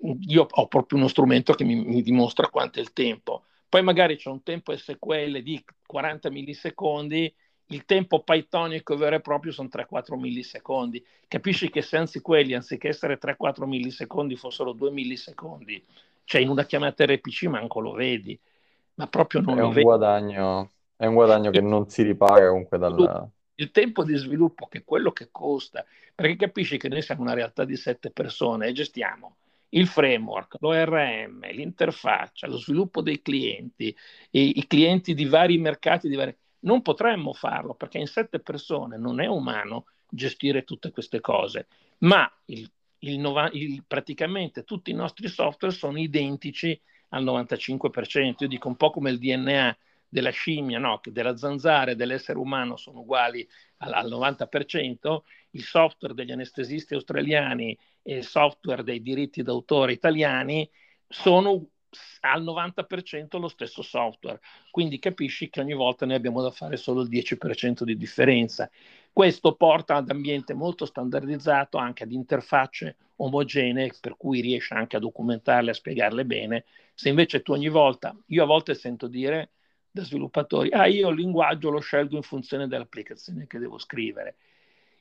io 0.03 0.47
ho 0.49 0.67
proprio 0.67 0.99
uno 0.99 1.09
strumento 1.09 1.53
che 1.53 1.65
mi, 1.65 1.75
mi 1.75 2.03
dimostra 2.03 2.49
quanto 2.49 2.79
è 2.79 2.83
il 2.83 2.93
tempo. 2.93 3.45
Poi 3.69 3.83
magari 3.83 4.17
c'è 4.17 4.31
un 4.31 4.43
tempo 4.43 4.77
SQL 4.77 5.43
di 5.43 5.63
40 5.87 6.31
millisecondi, 6.31 7.33
il 7.67 7.85
tempo 7.85 8.23
pythonico 8.23 8.97
vero 8.97 9.17
e 9.17 9.21
proprio 9.21 9.53
sono 9.53 9.69
3-4 9.73 10.19
millisecondi. 10.19 11.05
Capisci 11.29 11.71
che 11.71 11.83
se 11.83 11.97
anzi 11.97 12.21
quelli, 12.21 12.55
anziché 12.55 12.89
essere 12.89 13.19
3-4 13.19 13.67
millisecondi, 13.67 14.35
fossero 14.35 14.73
2 14.73 14.91
millisecondi, 14.91 15.85
cioè 16.25 16.41
in 16.41 16.49
una 16.49 16.65
chiamata 16.65 17.05
RPC 17.05 17.45
manco 17.45 17.81
lo 17.81 17.93
vedi, 17.93 18.39
ma 18.95 19.07
proprio 19.07 19.41
non 19.41 19.59
è 19.59 19.61
lo 19.61 19.67
un 19.69 19.73
vedi. 19.73 19.85
Guadagno, 19.85 20.71
è 20.97 21.07
un 21.07 21.15
guadagno 21.15 21.51
che 21.51 21.61
non 21.61 21.89
si 21.89 22.03
ripaga 22.03 22.49
comunque 22.49 22.79
dal... 22.79 23.31
Il 23.55 23.71
tempo 23.73 24.05
di 24.05 24.17
sviluppo, 24.17 24.67
che 24.67 24.79
è 24.79 24.85
quello 24.85 25.13
che 25.13 25.29
costa, 25.31 25.85
perché 26.15 26.35
capisci 26.35 26.79
che 26.79 26.89
noi 26.89 27.03
siamo 27.03 27.21
una 27.21 27.35
realtà 27.35 27.65
di 27.65 27.77
sette 27.77 28.11
persone 28.11 28.67
e 28.67 28.73
gestiamo 28.73 29.37
il 29.71 29.87
framework, 29.87 30.57
l'ORM, 30.61 31.51
l'interfaccia, 31.53 32.47
lo 32.47 32.59
sviluppo 32.59 33.03
dei 33.03 33.23
clienti, 33.23 33.95
i, 34.31 34.59
i 34.59 34.67
clienti 34.67 35.15
di 35.15 35.25
vari 35.27 35.59
mercati, 35.59 36.09
di 36.09 36.17
vari... 36.17 36.37
non 36.61 36.83
potremmo 36.83 37.33
farlo 37.33 37.75
perché 37.75 37.99
in 37.99 38.07
sette 38.07 38.41
persone 38.41 38.97
non 38.99 39.21
è 39.21 39.27
umano 39.27 39.87
gestire 40.09 40.65
tutte 40.65 40.91
queste 40.91 41.21
cose, 41.21 41.69
ma 41.99 42.31
il, 42.47 42.71
il 43.01 43.49
il, 43.53 43.85
praticamente 43.87 44.65
tutti 44.65 44.91
i 44.91 44.95
nostri 44.95 45.29
software 45.29 45.75
sono 45.75 45.99
identici 45.99 46.79
al 47.11 47.25
95%. 47.25 48.35
Io 48.39 48.49
dico 48.49 48.69
un 48.69 48.77
po' 48.77 48.91
come 48.91 49.11
il 49.11 49.19
DNA 49.19 49.77
della 50.11 50.31
scimmia, 50.31 50.79
no? 50.79 51.01
della 51.05 51.37
zanzara 51.37 51.92
e 51.92 51.96
dell'essere 51.96 52.38
umano 52.38 52.77
sono 52.77 53.01
uguali 53.01 53.49
al, 53.79 53.92
al 53.92 54.11
90%, 54.11 55.20
il 55.53 55.62
software 55.62 56.14
degli 56.14 56.33
anestesisti 56.33 56.94
australiani 56.94 57.79
e 58.03 58.16
il 58.16 58.25
software 58.25 58.83
dei 58.83 59.01
diritti 59.01 59.42
d'autore 59.42 59.92
italiani 59.92 60.68
sono 61.09 61.68
al 62.20 62.42
90% 62.42 63.38
lo 63.38 63.49
stesso 63.49 63.83
software. 63.83 64.40
Quindi 64.70 64.99
capisci 64.99 65.49
che 65.49 65.61
ogni 65.61 65.75
volta 65.75 66.07
noi 66.07 66.16
abbiamo 66.16 66.42
da 66.42 66.51
fare 66.51 66.77
solo 66.77 67.03
il 67.03 67.09
10% 67.09 67.83
di 67.83 67.96
differenza. 67.96 68.70
Questo 69.12 69.55
porta 69.55 69.96
ad 69.96 70.11
ambiente 70.11 70.55
molto 70.55 70.85
standardizzato, 70.87 71.79
anche 71.79 72.05
ad 72.05 72.12
interfacce 72.12 72.96
omogenee, 73.16 73.92
per 74.01 74.16
cui 74.16 74.40
riesci 74.40 74.73
anche 74.73 74.96
a 74.96 75.01
documentarle, 75.01 75.70
a 75.70 75.75
spiegarle 75.75 76.25
bene. 76.25 76.64
Se 76.94 77.09
invece 77.09 77.42
tu 77.42 77.53
ogni 77.53 77.68
volta, 77.68 78.16
io 78.27 78.42
a 78.42 78.46
volte 78.46 78.75
sento 78.75 79.09
dire 79.09 79.51
da 79.90 80.05
sviluppatori, 80.05 80.70
ah 80.70 80.87
io 80.87 81.09
il 81.09 81.16
linguaggio 81.16 81.70
lo 81.70 81.81
scelgo 81.81 82.16
in 82.16 82.22
funzione 82.22 82.68
dell'applicazione 82.68 83.46
che 83.46 83.59
devo 83.59 83.79
scrivere. 83.79 84.37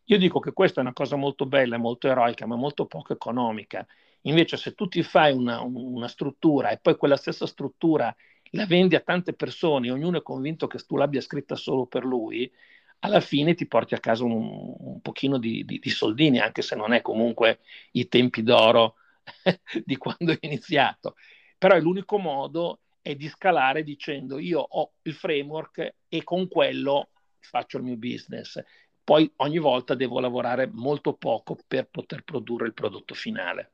Io 0.05 0.17
dico 0.17 0.39
che 0.39 0.53
questa 0.53 0.79
è 0.79 0.83
una 0.83 0.93
cosa 0.93 1.15
molto 1.15 1.45
bella, 1.45 1.77
molto 1.77 2.07
eroica, 2.07 2.47
ma 2.47 2.55
molto 2.55 2.87
poco 2.87 3.13
economica. 3.13 3.85
Invece 4.21 4.57
se 4.57 4.73
tu 4.73 4.87
ti 4.87 5.03
fai 5.03 5.33
una, 5.33 5.61
una 5.61 6.07
struttura 6.07 6.69
e 6.71 6.79
poi 6.79 6.97
quella 6.97 7.15
stessa 7.15 7.45
struttura 7.45 8.13
la 8.53 8.65
vendi 8.65 8.95
a 8.95 9.01
tante 9.01 9.33
persone, 9.33 9.91
ognuno 9.91 10.17
è 10.17 10.23
convinto 10.23 10.65
che 10.67 10.79
tu 10.79 10.97
l'abbia 10.97 11.21
scritta 11.21 11.55
solo 11.55 11.85
per 11.85 12.03
lui, 12.03 12.51
alla 12.99 13.19
fine 13.21 13.53
ti 13.53 13.67
porti 13.67 13.93
a 13.93 13.99
casa 13.99 14.23
un, 14.23 14.75
un 14.77 15.01
pochino 15.01 15.37
di, 15.37 15.63
di, 15.63 15.79
di, 15.79 15.89
soldini, 15.89 16.39
anche 16.39 16.61
se 16.61 16.75
non 16.75 16.93
è 16.93 17.01
comunque 17.01 17.59
i 17.91 18.07
tempi 18.07 18.43
d'oro 18.43 18.95
di 19.85 19.95
quando 19.97 20.31
hai 20.31 20.39
iniziato. 20.41 21.15
Però 21.57 21.75
è 21.75 21.79
l'unico 21.79 22.17
modo 22.17 22.81
è 23.11 23.15
di 23.15 23.27
scalare 23.27 23.81
dicendo 23.81 24.37
io 24.37 24.59
ho 24.59 24.91
il 25.01 25.13
framework 25.13 25.95
e 26.07 26.23
con 26.23 26.47
quello 26.47 27.09
faccio 27.39 27.77
il 27.77 27.83
mio 27.83 27.97
business. 27.97 28.61
Poi 29.03 29.31
ogni 29.37 29.57
volta 29.57 29.95
devo 29.95 30.19
lavorare 30.19 30.69
molto 30.71 31.13
poco 31.13 31.57
per 31.65 31.87
poter 31.89 32.23
produrre 32.23 32.67
il 32.67 32.73
prodotto 32.73 33.15
finale. 33.15 33.71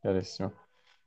Chiarissimo. 0.00 0.52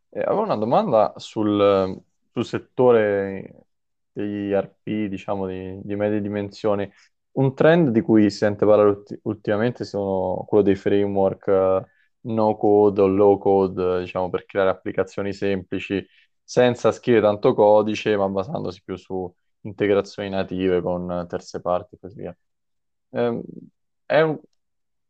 Eh, 0.09 0.21
avevo 0.21 0.43
una 0.43 0.55
domanda 0.55 1.13
sul, 1.17 2.01
sul 2.31 2.45
settore 2.45 3.65
degli 4.13 4.53
RP, 4.53 5.07
diciamo, 5.07 5.45
di, 5.45 5.81
di, 5.83 5.95
medie 5.97 6.21
dimensioni. 6.21 6.89
Un 7.31 7.53
trend 7.53 7.89
di 7.89 7.99
cui 7.99 8.29
si 8.29 8.37
sente 8.37 8.65
parlare 8.65 8.89
ulti- 8.89 9.19
ultimamente 9.23 9.83
sono 9.83 10.45
quello 10.47 10.63
dei 10.63 10.75
framework 10.75 11.47
uh, 11.47 11.85
no 12.21 12.55
code 12.55 13.01
o 13.01 13.07
low 13.07 13.37
code, 13.37 13.99
diciamo, 13.99 14.29
per 14.29 14.45
creare 14.45 14.69
applicazioni 14.69 15.33
semplici 15.33 16.05
senza 16.49 16.91
scrivere 16.91 17.25
tanto 17.27 17.53
codice, 17.53 18.17
ma 18.17 18.27
basandosi 18.27 18.81
più 18.83 18.95
su 18.95 19.31
integrazioni 19.61 20.29
native 20.29 20.81
con 20.81 21.27
terze 21.29 21.61
parti 21.61 21.93
e 21.93 21.99
così 21.99 22.21
via. 22.21 22.35
Eh, 23.11 23.41
è 24.03 24.21
un, 24.21 24.39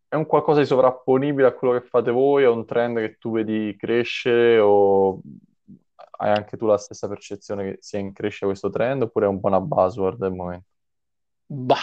è 0.10 0.16
un 0.16 0.26
qualcosa 0.26 0.60
di 0.60 0.66
sovrapponibile 0.66 1.48
a 1.48 1.54
quello 1.54 1.80
che 1.80 1.88
fate 1.88 2.12
voi? 2.12 2.44
È 2.44 2.48
un 2.50 2.66
trend 2.66 2.98
che 2.98 3.16
tu 3.18 3.32
vedi 3.32 3.74
crescere 3.78 4.60
o 4.60 5.22
hai 6.18 6.32
anche 6.32 6.58
tu 6.58 6.66
la 6.66 6.78
stessa 6.78 7.08
percezione 7.08 7.64
che 7.64 7.78
sia 7.80 8.00
in 8.00 8.12
crescita 8.12 8.46
questo 8.46 8.70
trend 8.70 9.04
oppure 9.04 9.26
è 9.26 9.30
un 9.30 9.40
po' 9.40 9.48
una 9.48 9.62
buzzword 9.62 10.20
del 10.20 10.34
momento? 10.34 10.68
Bah, 11.46 11.78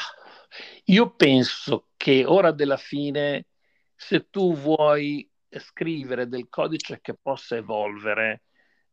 io 0.85 1.15
penso 1.15 1.87
che 1.97 2.27
ora 2.27 2.53
della 2.53 2.77
fine, 2.77 3.47
se 3.95 4.29
tu 4.29 4.55
vuoi 4.55 5.27
scrivere 5.49 6.29
del 6.29 6.51
codice 6.51 7.01
che 7.01 7.15
possa 7.15 7.57
evolvere, 7.57 8.43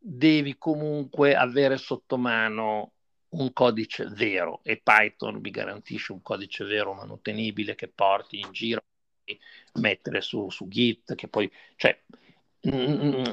devi 0.06 0.58
comunque 0.58 1.34
avere 1.34 1.78
sotto 1.78 2.18
mano 2.18 2.92
un 3.30 3.54
codice 3.54 4.06
vero 4.10 4.60
e 4.64 4.82
Python 4.84 5.40
vi 5.40 5.50
garantisce 5.50 6.12
un 6.12 6.22
codice 6.22 6.66
vero 6.66 6.94
manutenibile 6.94 7.74
che 7.74 7.88
porti 7.88 8.40
in 8.40 8.52
giro 8.52 8.84
mettere 9.76 10.20
su, 10.20 10.50
su 10.50 10.68
Git 10.68 11.16
che 11.16 11.30
poi 11.30 11.50
cioè 11.78 11.98
mm, 12.68 13.24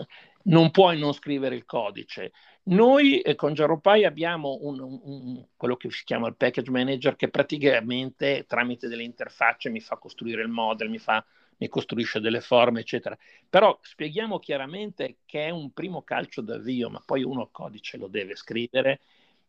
non 0.45 0.71
puoi 0.71 0.99
non 0.99 1.13
scrivere 1.13 1.57
il 1.57 1.65
codice. 1.65 2.33
Noi 2.65 3.21
eh, 3.21 3.35
con 3.35 3.53
Jaropai 3.53 4.05
abbiamo 4.05 4.59
un, 4.63 4.81
un, 4.81 5.01
un, 5.03 5.47
quello 5.57 5.77
che 5.77 5.91
si 5.91 6.05
chiama 6.05 6.29
il 6.29 6.37
package 6.37 6.71
manager 6.71 7.17
che 7.17 7.29
praticamente 7.29 8.45
tramite 8.47 8.87
delle 8.87 9.03
interfacce 9.03 9.71
mi 9.71 9.81
fa 9.81 9.97
costruire 9.97 10.43
il 10.43 10.49
model 10.49 10.89
mi 10.89 10.99
fa 10.99 11.25
mi 11.61 11.69
costruisce 11.69 12.21
delle 12.21 12.41
forme, 12.41 12.81
eccetera. 12.81 13.17
Però 13.49 13.79
spieghiamo 13.83 14.39
chiaramente 14.39 15.19
che 15.27 15.47
è 15.47 15.51
un 15.51 15.73
primo 15.73 16.03
calcio 16.03 16.41
d'avvio, 16.41 16.89
ma 16.89 17.03
poi 17.05 17.23
uno 17.23 17.43
il 17.43 17.49
codice 17.53 17.99
lo 17.99 18.09
deve 18.09 18.35
scrivere, 18.35 19.01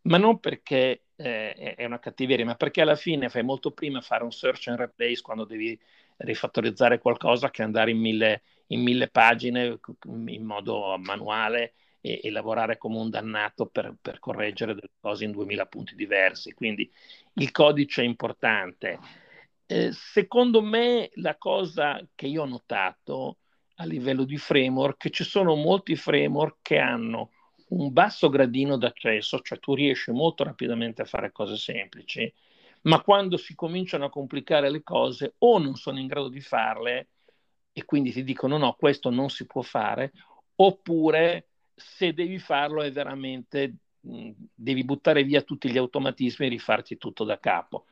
ma 0.03 0.17
non 0.17 0.39
perché 0.39 1.03
eh, 1.15 1.53
è 1.75 1.85
una 1.85 1.99
cattiveria, 1.99 2.45
ma 2.45 2.55
perché 2.55 2.81
alla 2.81 2.95
fine 2.95 3.29
fai 3.29 3.43
molto 3.43 3.71
prima 3.71 4.01
fare 4.01 4.23
un 4.23 4.31
search 4.31 4.67
and 4.67 4.79
replace 4.79 5.21
quando 5.21 5.45
devi 5.45 5.77
rifattorizzare 6.17 6.99
qualcosa 6.99 7.49
che 7.49 7.63
andare 7.63 7.91
in 7.91 7.99
mille, 7.99 8.41
in 8.67 8.81
mille 8.81 9.07
pagine 9.07 9.79
in 10.27 10.43
modo 10.43 10.97
manuale 10.97 11.73
e, 12.01 12.19
e, 12.23 12.31
lavorare 12.31 12.77
come 12.77 12.97
un 12.97 13.09
dannato 13.09 13.67
per, 13.67 13.95
per 14.01 14.19
correggere 14.19 14.73
delle 14.73 14.91
cose 14.99 15.23
in 15.23 15.31
duemila 15.31 15.65
punti 15.65 15.95
diversi. 15.95 16.53
Quindi 16.53 16.91
il 17.35 17.51
codice 17.51 18.01
è 18.01 18.05
importante. 18.05 18.99
Eh, 19.71 19.93
secondo 19.93 20.61
me 20.61 21.11
la 21.13 21.37
cosa 21.37 22.05
che 22.13 22.27
io 22.27 22.41
ho 22.41 22.45
notato 22.45 23.37
a 23.75 23.85
livello 23.85 24.25
di 24.25 24.35
framework, 24.35 24.97
che 24.97 25.09
ci 25.11 25.23
sono 25.23 25.55
molti 25.55 25.95
framework 25.95 26.57
che 26.61 26.77
hanno 26.77 27.31
un 27.69 27.93
basso 27.93 28.27
gradino 28.27 28.75
d'accesso, 28.75 29.39
cioè 29.39 29.59
tu 29.59 29.73
riesci 29.73 30.11
molto 30.11 30.43
rapidamente 30.43 31.03
a 31.03 31.05
fare 31.05 31.31
cose 31.31 31.55
semplici, 31.55 32.31
ma 32.81 33.01
quando 33.01 33.37
si 33.37 33.55
cominciano 33.55 34.03
a 34.03 34.09
complicare 34.09 34.69
le 34.69 34.83
cose 34.83 35.35
o 35.37 35.57
non 35.57 35.75
sono 35.75 35.99
in 35.99 36.07
grado 36.07 36.27
di 36.27 36.41
farle 36.41 37.07
e 37.71 37.85
quindi 37.85 38.11
ti 38.11 38.25
dicono 38.25 38.57
no, 38.57 38.73
questo 38.73 39.09
non 39.09 39.29
si 39.29 39.45
può 39.45 39.61
fare, 39.61 40.11
oppure 40.55 41.47
se 41.73 42.11
devi 42.13 42.39
farlo 42.39 42.81
è 42.81 42.91
veramente 42.91 43.75
devi 44.01 44.83
buttare 44.83 45.23
via 45.23 45.43
tutti 45.43 45.71
gli 45.71 45.77
automatismi 45.77 46.47
e 46.47 46.49
rifarti 46.49 46.97
tutto 46.97 47.23
da 47.23 47.39
capo 47.39 47.85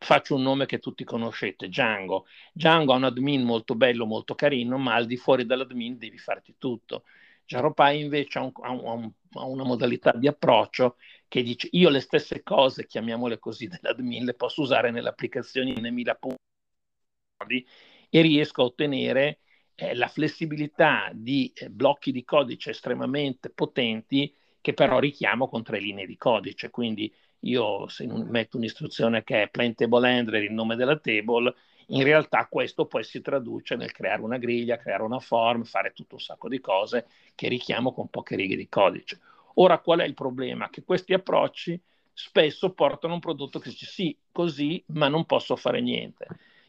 faccio 0.00 0.34
un 0.34 0.42
nome 0.42 0.66
che 0.66 0.78
tutti 0.78 1.04
conoscete, 1.04 1.68
Django. 1.68 2.26
Django 2.52 2.92
ha 2.94 2.96
un 2.96 3.04
admin 3.04 3.42
molto 3.42 3.74
bello, 3.74 4.06
molto 4.06 4.34
carino, 4.34 4.78
ma 4.78 4.94
al 4.94 5.06
di 5.06 5.16
fuori 5.16 5.44
dell'admin 5.44 5.98
devi 5.98 6.18
farti 6.18 6.54
tutto. 6.58 7.04
Jaropai 7.44 8.00
invece 8.00 8.38
ha, 8.38 8.42
un, 8.42 8.52
ha, 8.62 8.70
un, 8.70 9.12
ha, 9.34 9.44
una 9.44 9.64
modalità 9.64 10.12
di 10.12 10.26
approccio 10.26 10.96
che 11.28 11.42
dice 11.42 11.68
io 11.72 11.90
le 11.90 12.00
stesse 12.00 12.42
cose, 12.42 12.86
chiamiamole 12.86 13.38
così, 13.38 13.68
dell'admin 13.68 14.24
le 14.24 14.34
posso 14.34 14.62
usare 14.62 14.90
nelle 14.90 15.10
applicazioni 15.10 15.72
in 15.76 15.92
1000 15.92 16.18
punti 16.18 17.66
e 18.08 18.20
riesco 18.22 18.62
a 18.62 18.64
ottenere 18.64 19.40
eh, 19.74 19.94
la 19.94 20.08
flessibilità 20.08 21.10
di 21.12 21.52
eh, 21.54 21.68
blocchi 21.68 22.10
di 22.10 22.24
codice 22.24 22.70
estremamente 22.70 23.50
potenti 23.50 24.34
che 24.60 24.74
però 24.74 24.98
richiamo 24.98 25.48
con 25.48 25.62
tre 25.62 25.78
linee 25.78 26.06
di 26.06 26.16
codice. 26.16 26.70
Quindi 26.70 27.12
io 27.40 27.88
se 27.88 28.06
metto 28.06 28.56
un'istruzione 28.56 29.24
che 29.24 29.42
è 29.42 29.48
plain 29.48 29.74
table 29.74 30.08
handler 30.08 30.42
il 30.42 30.52
nome 30.52 30.76
della 30.76 30.98
table, 30.98 31.54
in 31.86 32.02
realtà 32.02 32.46
questo 32.46 32.86
poi 32.86 33.02
si 33.04 33.20
traduce 33.20 33.76
nel 33.76 33.92
creare 33.92 34.22
una 34.22 34.38
griglia, 34.38 34.76
creare 34.76 35.02
una 35.02 35.18
form, 35.18 35.64
fare 35.64 35.92
tutto 35.92 36.14
un 36.16 36.20
sacco 36.20 36.48
di 36.48 36.60
cose 36.60 37.06
che 37.34 37.48
richiamo 37.48 37.92
con 37.92 38.08
poche 38.08 38.36
righe 38.36 38.56
di 38.56 38.68
codice. 38.68 39.20
Ora 39.54 39.78
qual 39.78 40.00
è 40.00 40.04
il 40.04 40.14
problema? 40.14 40.70
Che 40.70 40.84
questi 40.84 41.12
approcci 41.14 41.80
spesso 42.12 42.72
portano 42.72 43.12
a 43.12 43.16
un 43.16 43.22
prodotto 43.22 43.58
che 43.58 43.70
dice 43.70 43.86
sì, 43.86 44.16
così, 44.30 44.82
ma 44.88 45.08
non 45.08 45.24
posso 45.24 45.56
fare 45.56 45.80
niente. 45.80 46.26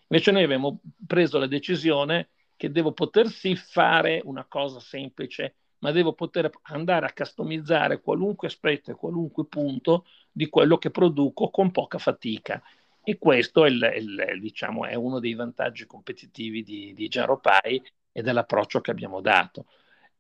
Invece 0.08 0.32
noi 0.32 0.44
abbiamo 0.44 0.80
preso 1.06 1.38
la 1.38 1.48
decisione 1.48 2.30
che 2.56 2.72
devo 2.72 2.92
potersi 2.92 3.56
fare 3.56 4.22
una 4.24 4.46
cosa 4.46 4.80
semplice 4.80 5.56
ma 5.82 5.92
devo 5.92 6.14
poter 6.14 6.50
andare 6.64 7.06
a 7.06 7.14
customizzare 7.14 8.02
qualunque 8.02 8.48
aspetto 8.48 8.92
e 8.92 8.96
qualunque 8.96 9.46
punto 9.46 10.06
di 10.32 10.48
quello 10.48 10.78
che 10.78 10.92
produco 10.92 11.50
con 11.50 11.72
poca 11.72 11.98
fatica. 11.98 12.62
E 13.04 13.18
questo 13.18 13.66
è, 13.66 13.70
il, 13.70 13.94
il, 13.98 14.40
diciamo, 14.40 14.86
è 14.86 14.94
uno 14.96 15.20
dei 15.20 15.34
vantaggi 15.34 15.86
competitivi 15.88 16.64
di, 16.64 16.94
di 16.94 17.08
Jaropai 17.08 17.82
e 18.12 18.22
dell'approccio 18.22 18.80
che 18.80 18.92
abbiamo 18.92 19.22
dato, 19.22 19.66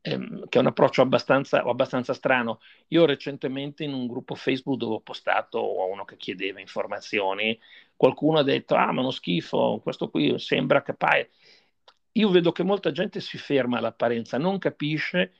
ehm, 0.01 0.47
che 0.49 0.57
è 0.57 0.61
un 0.61 0.67
approccio 0.67 1.03
abbastanza, 1.03 1.61
abbastanza 1.63 2.13
strano. 2.13 2.59
Io 2.87 3.05
recentemente 3.05 3.83
in 3.83 3.93
un 3.93 4.07
gruppo 4.07 4.33
Facebook 4.33 4.79
dove 4.79 4.95
ho 4.95 5.01
postato 5.01 5.59
a 5.59 5.85
uno 5.85 6.05
che 6.05 6.17
chiedeva 6.17 6.59
informazioni, 6.59 7.59
qualcuno 7.95 8.39
ha 8.39 8.43
detto, 8.43 8.73
ah 8.75 8.91
ma 8.91 9.01
uno 9.01 9.11
schifo, 9.11 9.79
questo 9.83 10.09
qui 10.09 10.39
sembra 10.39 10.81
che 10.81 10.95
io 12.13 12.29
vedo 12.29 12.51
che 12.51 12.63
molta 12.63 12.91
gente 12.91 13.21
si 13.21 13.37
ferma 13.37 13.77
all'apparenza, 13.77 14.37
non 14.37 14.57
capisce 14.57 15.33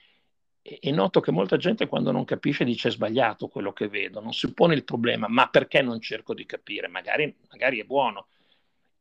e, 0.62 0.91
noto 0.91 1.19
che 1.19 1.32
molta 1.32 1.58
gente 1.58 1.88
quando 1.88 2.12
non 2.12 2.24
capisce 2.24 2.63
dice 2.63 2.91
sbagliato 2.91 3.47
quello 3.47 3.74
che 3.74 3.88
vedo, 3.88 4.19
non 4.19 4.34
si 4.34 4.54
pone 4.54 4.76
il 4.76 4.84
problema, 4.84 5.28
ma 5.28 5.50
perché 5.50 5.82
non 5.82 6.00
cerco 6.00 6.34
di 6.34 6.45
capire? 6.45 6.88
Magari, 6.88 7.36
magari 7.50 7.80
è 7.80 7.84
buono. 7.84 8.28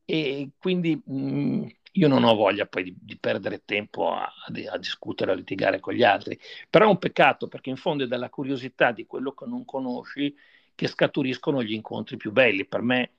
E 0.05 0.51
quindi 0.59 1.01
mh, 1.05 1.15
mm, 1.15 1.67
io 1.93 2.09
non 2.09 2.25
ho 2.25 2.35
voglia 2.35 2.67
poi 2.67 2.85
di, 2.85 2.97
di 2.99 3.17
perdere 3.19 3.63
tempo 3.65 4.11
a, 4.13 4.23
a, 4.25 4.73
a, 4.73 4.79
discutere, 4.79 5.33
a 5.33 5.35
litigare 5.35 5.81
con 5.81 5.95
gli 5.95 6.03
altri, 6.03 6.39
però 6.69 6.87
è 6.87 6.89
un 6.89 6.99
peccato 6.99 7.49
perché 7.49 7.71
in 7.71 7.77
fondo 7.77 8.05
è 8.05 8.07
dalla 8.07 8.31
curiosità 8.31 8.93
di 8.93 9.07
quello 9.07 9.33
che 9.33 9.45
non 9.47 9.65
conosci 9.65 10.35
che 10.75 10.87
scaturiscono 10.87 11.63
gli 11.63 11.73
incontri 11.75 12.17
più 12.17 12.33
belli. 12.33 12.65
Per 12.65 12.81
me 12.81 13.11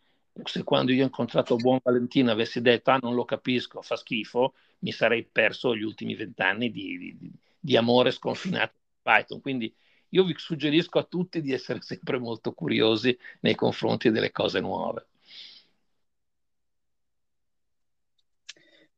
se 0.44 0.64
quando 0.64 0.92
io 0.92 1.02
ho 1.04 1.06
incontrato 1.06 1.58
Buon 1.58 1.80
Valentino 1.84 2.32
avessi 2.32 2.62
detto 2.62 2.92
ah 2.92 2.98
non 3.02 3.14
lo 3.14 3.26
capisco, 3.26 3.82
fa 3.82 3.96
schifo, 3.96 4.54
mi 4.80 4.92
sarei 4.92 5.24
perso 5.24 5.76
gli 5.76 5.84
ultimi 5.84 6.16
vent'anni 6.16 6.72
di, 6.72 6.98
di, 6.98 7.32
di, 7.62 7.78
amore 7.78 8.12
sconfinato 8.12 8.74
con 8.74 9.14
Python. 9.14 9.42
Quindi 9.42 9.74
io 10.10 10.24
vi 10.24 10.34
suggerisco 10.38 11.00
a 11.00 11.04
tutti 11.04 11.42
di 11.42 11.54
essere 11.54 11.80
sempre 11.84 12.20
molto 12.20 12.54
curiosi 12.54 13.18
nei 13.42 13.56
confronti 13.56 14.12
delle 14.12 14.32
cose 14.32 14.60
nuove. 14.60 15.08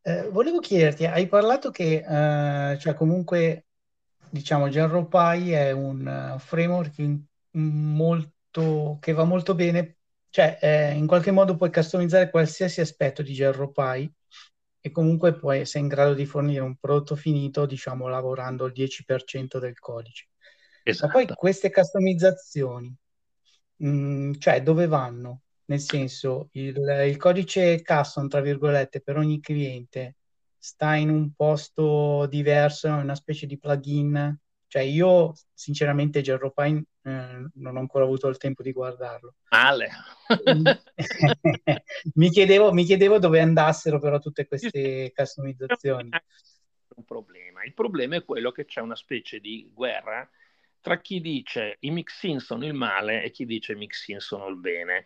Eh, 0.05 0.29
volevo 0.29 0.59
chiederti, 0.59 1.05
hai 1.05 1.27
parlato 1.27 1.71
che 1.71 2.03
eh, 2.05 2.77
cioè 2.77 2.93
comunque 2.93 3.67
diciamo 4.29 4.67
GenRoPy 4.67 5.49
è 5.51 5.71
un 5.71 6.33
uh, 6.35 6.39
framework 6.39 6.97
in, 6.97 7.23
molto, 7.51 8.97
che 8.99 9.13
va 9.13 9.23
molto 9.23 9.55
bene 9.55 9.97
cioè 10.33 10.57
eh, 10.59 10.93
in 10.93 11.05
qualche 11.05 11.29
modo 11.29 11.55
puoi 11.55 11.71
customizzare 11.71 12.31
qualsiasi 12.31 12.81
aspetto 12.81 13.21
di 13.21 13.33
GeoRoPy 13.33 14.11
e 14.85 14.91
comunque 14.91 15.33
puoi 15.33 15.61
essere 15.61 15.79
in 15.79 15.87
grado 15.87 16.13
di 16.13 16.25
fornire 16.25 16.59
un 16.59 16.75
prodotto 16.75 17.15
finito, 17.15 17.65
diciamo, 17.65 18.09
lavorando 18.09 18.65
il 18.65 18.73
10% 18.73 19.57
del 19.57 19.79
codice. 19.79 20.27
Esatto. 20.83 21.07
Ma 21.07 21.13
poi 21.13 21.23
esatto. 21.23 21.39
queste 21.39 21.71
customizzazioni, 21.71 22.93
mh, 23.77 23.87
mm, 23.87 24.31
cioè 24.39 24.61
dove 24.61 24.85
vanno? 24.85 25.43
Nel 25.67 25.79
senso, 25.79 26.49
il, 26.51 26.75
il 27.07 27.15
codice 27.15 27.81
custom, 27.81 28.27
tra 28.27 28.41
virgolette, 28.41 28.99
per 28.99 29.15
ogni 29.15 29.39
cliente 29.39 30.17
sta 30.57 30.95
in 30.95 31.09
un 31.09 31.31
posto 31.33 32.25
diverso, 32.25 32.89
una 32.89 33.15
specie 33.15 33.45
di 33.45 33.57
plugin 33.57 34.37
cioè 34.73 34.81
io 34.81 35.35
sinceramente 35.53 36.21
Gerropine 36.21 36.83
eh, 37.03 37.47
non 37.53 37.75
ho 37.75 37.79
ancora 37.79 38.05
avuto 38.05 38.27
il 38.27 38.37
tempo 38.37 38.63
di 38.63 38.71
guardarlo. 38.71 39.35
Male. 39.51 39.91
mi, 42.15 42.31
chiedevo, 42.31 42.73
mi, 42.73 42.83
chiedevo, 42.83 43.19
dove 43.19 43.39
andassero 43.39 43.99
però 43.99 44.17
tutte 44.17 44.47
queste 44.47 45.11
customizzazioni. 45.13 46.09
Un 46.95 47.05
problema. 47.05 47.63
Il 47.63 47.75
problema 47.75 48.15
è 48.15 48.25
quello 48.25 48.49
che 48.49 48.65
c'è 48.65 48.81
una 48.81 48.95
specie 48.95 49.39
di 49.39 49.69
guerra 49.71 50.27
tra 50.81 50.99
chi 50.99 51.21
dice 51.21 51.77
i 51.81 51.91
mixin 51.91 52.39
sono 52.39 52.65
il 52.65 52.73
male 52.73 53.21
e 53.21 53.29
chi 53.29 53.45
dice 53.45 53.73
i 53.73 53.75
mixin 53.75 54.19
sono 54.19 54.47
il 54.47 54.57
bene. 54.57 55.05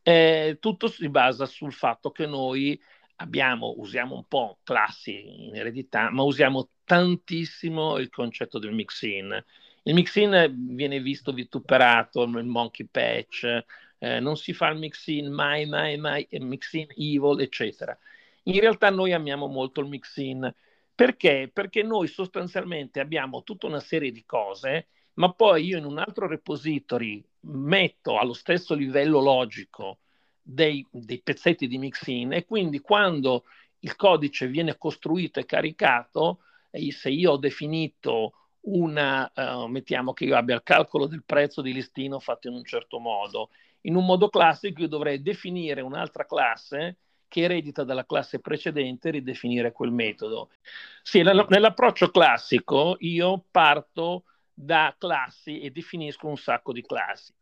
Eh, 0.00 0.56
tutto 0.58 0.88
si 0.88 1.10
basa 1.10 1.44
sul 1.44 1.74
fatto 1.74 2.10
che 2.12 2.24
noi 2.24 2.80
abbiamo, 3.22 3.74
usiamo 3.78 4.16
un 4.16 4.24
po' 4.26 4.58
classi 4.62 5.46
in 5.46 5.56
eredità, 5.56 6.10
ma 6.10 6.22
usiamo 6.22 6.70
tantissimo 6.84 7.98
il 7.98 8.10
concetto 8.10 8.58
del 8.58 8.72
mix-in. 8.72 9.44
Il 9.84 9.94
mix-in 9.94 10.74
viene 10.74 11.00
visto 11.00 11.32
vituperato, 11.32 12.24
il 12.24 12.44
monkey 12.44 12.86
patch, 12.90 13.64
eh, 13.98 14.20
non 14.20 14.36
si 14.36 14.52
fa 14.52 14.68
il 14.68 14.78
mix-in 14.78 15.32
mai, 15.32 15.66
mai, 15.66 15.96
mai, 15.96 16.26
mix-in 16.30 16.88
evil, 16.96 17.40
eccetera. 17.40 17.96
In 18.44 18.60
realtà 18.60 18.90
noi 18.90 19.12
amiamo 19.12 19.46
molto 19.46 19.80
il 19.80 19.88
mix-in. 19.88 20.52
Perché? 20.94 21.50
Perché 21.52 21.82
noi 21.82 22.08
sostanzialmente 22.08 23.00
abbiamo 23.00 23.42
tutta 23.44 23.66
una 23.66 23.80
serie 23.80 24.12
di 24.12 24.24
cose, 24.24 24.88
ma 25.14 25.32
poi 25.32 25.64
io 25.64 25.78
in 25.78 25.84
un 25.84 25.98
altro 25.98 26.26
repository 26.26 27.24
metto 27.40 28.18
allo 28.18 28.34
stesso 28.34 28.74
livello 28.74 29.20
logico 29.20 29.98
dei, 30.42 30.86
dei 30.90 31.20
pezzetti 31.22 31.68
di 31.68 31.78
mix-in 31.78 32.32
e 32.32 32.44
quindi 32.44 32.80
quando 32.80 33.44
il 33.80 33.96
codice 33.96 34.48
viene 34.48 34.76
costruito 34.76 35.40
e 35.40 35.46
caricato, 35.46 36.40
se 36.90 37.10
io 37.10 37.32
ho 37.32 37.36
definito 37.36 38.34
una, 38.62 39.30
uh, 39.34 39.66
mettiamo 39.66 40.12
che 40.12 40.24
io 40.24 40.36
abbia 40.36 40.54
il 40.54 40.62
calcolo 40.62 41.06
del 41.06 41.24
prezzo 41.24 41.62
di 41.62 41.72
listino 41.72 42.20
fatto 42.20 42.48
in 42.48 42.54
un 42.54 42.64
certo 42.64 42.98
modo, 42.98 43.50
in 43.82 43.96
un 43.96 44.04
modo 44.04 44.28
classico 44.28 44.82
io 44.82 44.88
dovrei 44.88 45.20
definire 45.20 45.80
un'altra 45.80 46.26
classe 46.26 46.98
che 47.26 47.42
eredita 47.42 47.82
dalla 47.82 48.04
classe 48.04 48.40
precedente 48.40 49.08
e 49.08 49.12
ridefinire 49.12 49.72
quel 49.72 49.90
metodo. 49.90 50.50
Sì, 51.02 51.22
nell'approccio 51.22 52.10
classico 52.10 52.96
io 53.00 53.46
parto 53.50 54.24
da 54.52 54.94
classi 54.98 55.60
e 55.60 55.70
definisco 55.70 56.28
un 56.28 56.36
sacco 56.36 56.72
di 56.72 56.82
classi. 56.82 57.32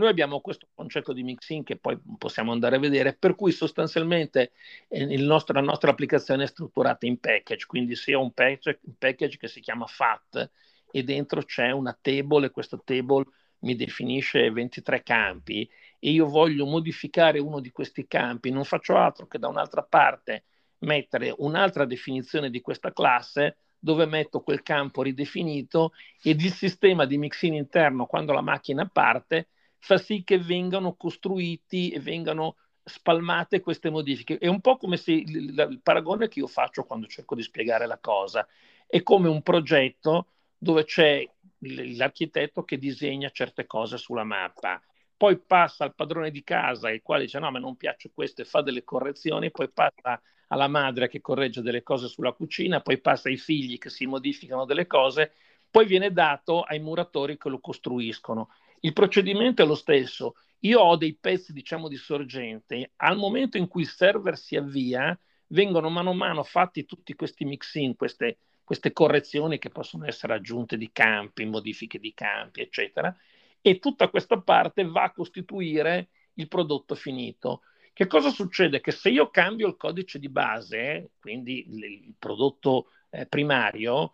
Noi 0.00 0.08
abbiamo 0.08 0.40
questo 0.40 0.66
concetto 0.74 1.12
di 1.12 1.22
mixing 1.22 1.62
che 1.62 1.76
poi 1.76 2.00
possiamo 2.16 2.52
andare 2.52 2.76
a 2.76 2.78
vedere, 2.78 3.12
per 3.12 3.34
cui 3.34 3.52
sostanzialmente 3.52 4.52
eh, 4.88 5.04
nostro, 5.18 5.52
la 5.52 5.60
nostra 5.60 5.90
applicazione 5.90 6.44
è 6.44 6.46
strutturata 6.46 7.04
in 7.04 7.20
package, 7.20 7.66
quindi 7.66 7.94
se 7.94 8.14
ho 8.14 8.22
un 8.22 8.32
package, 8.32 8.80
un 8.84 8.94
package 8.96 9.36
che 9.36 9.46
si 9.46 9.60
chiama 9.60 9.84
FAT 9.84 10.50
e 10.90 11.04
dentro 11.04 11.42
c'è 11.42 11.70
una 11.70 11.96
table 12.00 12.46
e 12.46 12.50
questa 12.50 12.80
table 12.82 13.26
mi 13.58 13.76
definisce 13.76 14.50
23 14.50 15.02
campi 15.02 15.68
e 15.98 16.10
io 16.10 16.24
voglio 16.24 16.64
modificare 16.64 17.38
uno 17.38 17.60
di 17.60 17.70
questi 17.70 18.06
campi, 18.06 18.48
non 18.48 18.64
faccio 18.64 18.96
altro 18.96 19.26
che 19.26 19.38
da 19.38 19.48
un'altra 19.48 19.82
parte 19.82 20.44
mettere 20.78 21.34
un'altra 21.36 21.84
definizione 21.84 22.48
di 22.48 22.62
questa 22.62 22.90
classe 22.94 23.58
dove 23.78 24.06
metto 24.06 24.40
quel 24.40 24.62
campo 24.62 25.02
ridefinito 25.02 25.92
ed 26.22 26.40
il 26.40 26.52
sistema 26.52 27.04
di 27.04 27.18
mixing 27.18 27.54
interno 27.54 28.06
quando 28.06 28.32
la 28.32 28.40
macchina 28.40 28.86
parte 28.86 29.48
fa 29.80 29.98
sì 29.98 30.22
che 30.22 30.38
vengano 30.38 30.94
costruiti 30.94 31.90
e 31.90 31.98
vengano 32.00 32.56
spalmate 32.84 33.60
queste 33.60 33.90
modifiche. 33.90 34.38
È 34.38 34.46
un 34.46 34.60
po' 34.60 34.76
come 34.76 34.96
se 34.96 35.12
il, 35.12 35.58
il, 35.58 35.80
paragone 35.82 36.28
che 36.28 36.38
io 36.38 36.46
faccio 36.46 36.84
quando 36.84 37.06
cerco 37.06 37.34
di 37.34 37.42
spiegare 37.42 37.86
la 37.86 37.98
cosa 37.98 38.46
è 38.90 39.02
come 39.04 39.28
un 39.28 39.40
progetto 39.42 40.26
dove 40.58 40.84
c'è 40.84 41.24
l'architetto 41.58 42.64
che 42.64 42.76
disegna 42.76 43.30
certe 43.30 43.66
cose 43.66 43.96
sulla 43.96 44.24
mappa, 44.24 44.82
poi 45.16 45.38
passa 45.38 45.84
al 45.84 45.94
padrone 45.94 46.30
di 46.30 46.42
casa, 46.42 46.90
il 46.90 47.00
quale 47.00 47.24
dice 47.24 47.38
no, 47.38 47.50
ma 47.50 47.60
non 47.60 47.76
piace 47.76 48.10
questo 48.12 48.42
e 48.42 48.44
fa 48.44 48.62
delle 48.62 48.82
correzioni, 48.82 49.50
poi 49.52 49.70
passa 49.70 50.20
alla 50.48 50.66
madre 50.66 51.08
che 51.08 51.20
corregge 51.20 51.62
delle 51.62 51.84
cose 51.84 52.08
sulla 52.08 52.32
cucina, 52.32 52.80
poi 52.80 52.98
passa 53.00 53.28
ai 53.28 53.36
figli 53.36 53.78
che 53.78 53.90
si 53.90 54.06
modificano 54.06 54.64
delle 54.64 54.88
cose, 54.88 55.32
poi 55.70 55.86
viene 55.86 56.12
dato 56.12 56.62
ai 56.62 56.80
muratori 56.80 57.38
che 57.38 57.48
lo 57.48 57.60
costruiscono. 57.60 58.48
Il 58.80 58.92
procedimento 58.92 59.62
è 59.62 59.66
lo 59.66 59.74
stesso. 59.74 60.34
Io 60.60 60.80
ho 60.80 60.96
dei 60.96 61.14
pezzi, 61.14 61.52
diciamo, 61.52 61.88
di 61.88 61.96
sorgente. 61.96 62.92
Al 62.96 63.16
momento 63.16 63.56
in 63.56 63.68
cui 63.68 63.82
il 63.82 63.88
server 63.88 64.36
si 64.36 64.56
avvia, 64.56 65.18
vengono 65.48 65.88
mano 65.88 66.10
a 66.10 66.14
mano 66.14 66.42
fatti 66.42 66.84
tutti 66.84 67.14
questi 67.14 67.44
mix-in, 67.44 67.96
queste, 67.96 68.38
queste 68.64 68.92
correzioni 68.92 69.58
che 69.58 69.70
possono 69.70 70.06
essere 70.06 70.34
aggiunte 70.34 70.76
di 70.76 70.90
campi, 70.92 71.44
modifiche 71.44 71.98
di 71.98 72.12
campi, 72.14 72.60
eccetera. 72.60 73.14
E 73.60 73.78
tutta 73.78 74.08
questa 74.08 74.40
parte 74.40 74.84
va 74.84 75.04
a 75.04 75.12
costituire 75.12 76.08
il 76.34 76.48
prodotto 76.48 76.94
finito. 76.94 77.62
Che 77.92 78.06
cosa 78.06 78.30
succede? 78.30 78.80
Che 78.80 78.92
se 78.92 79.10
io 79.10 79.28
cambio 79.28 79.66
il 79.66 79.76
codice 79.76 80.18
di 80.18 80.30
base, 80.30 81.10
quindi 81.20 81.66
il, 81.68 82.14
prodotto 82.18 82.92
eh, 83.10 83.26
primario, 83.26 84.12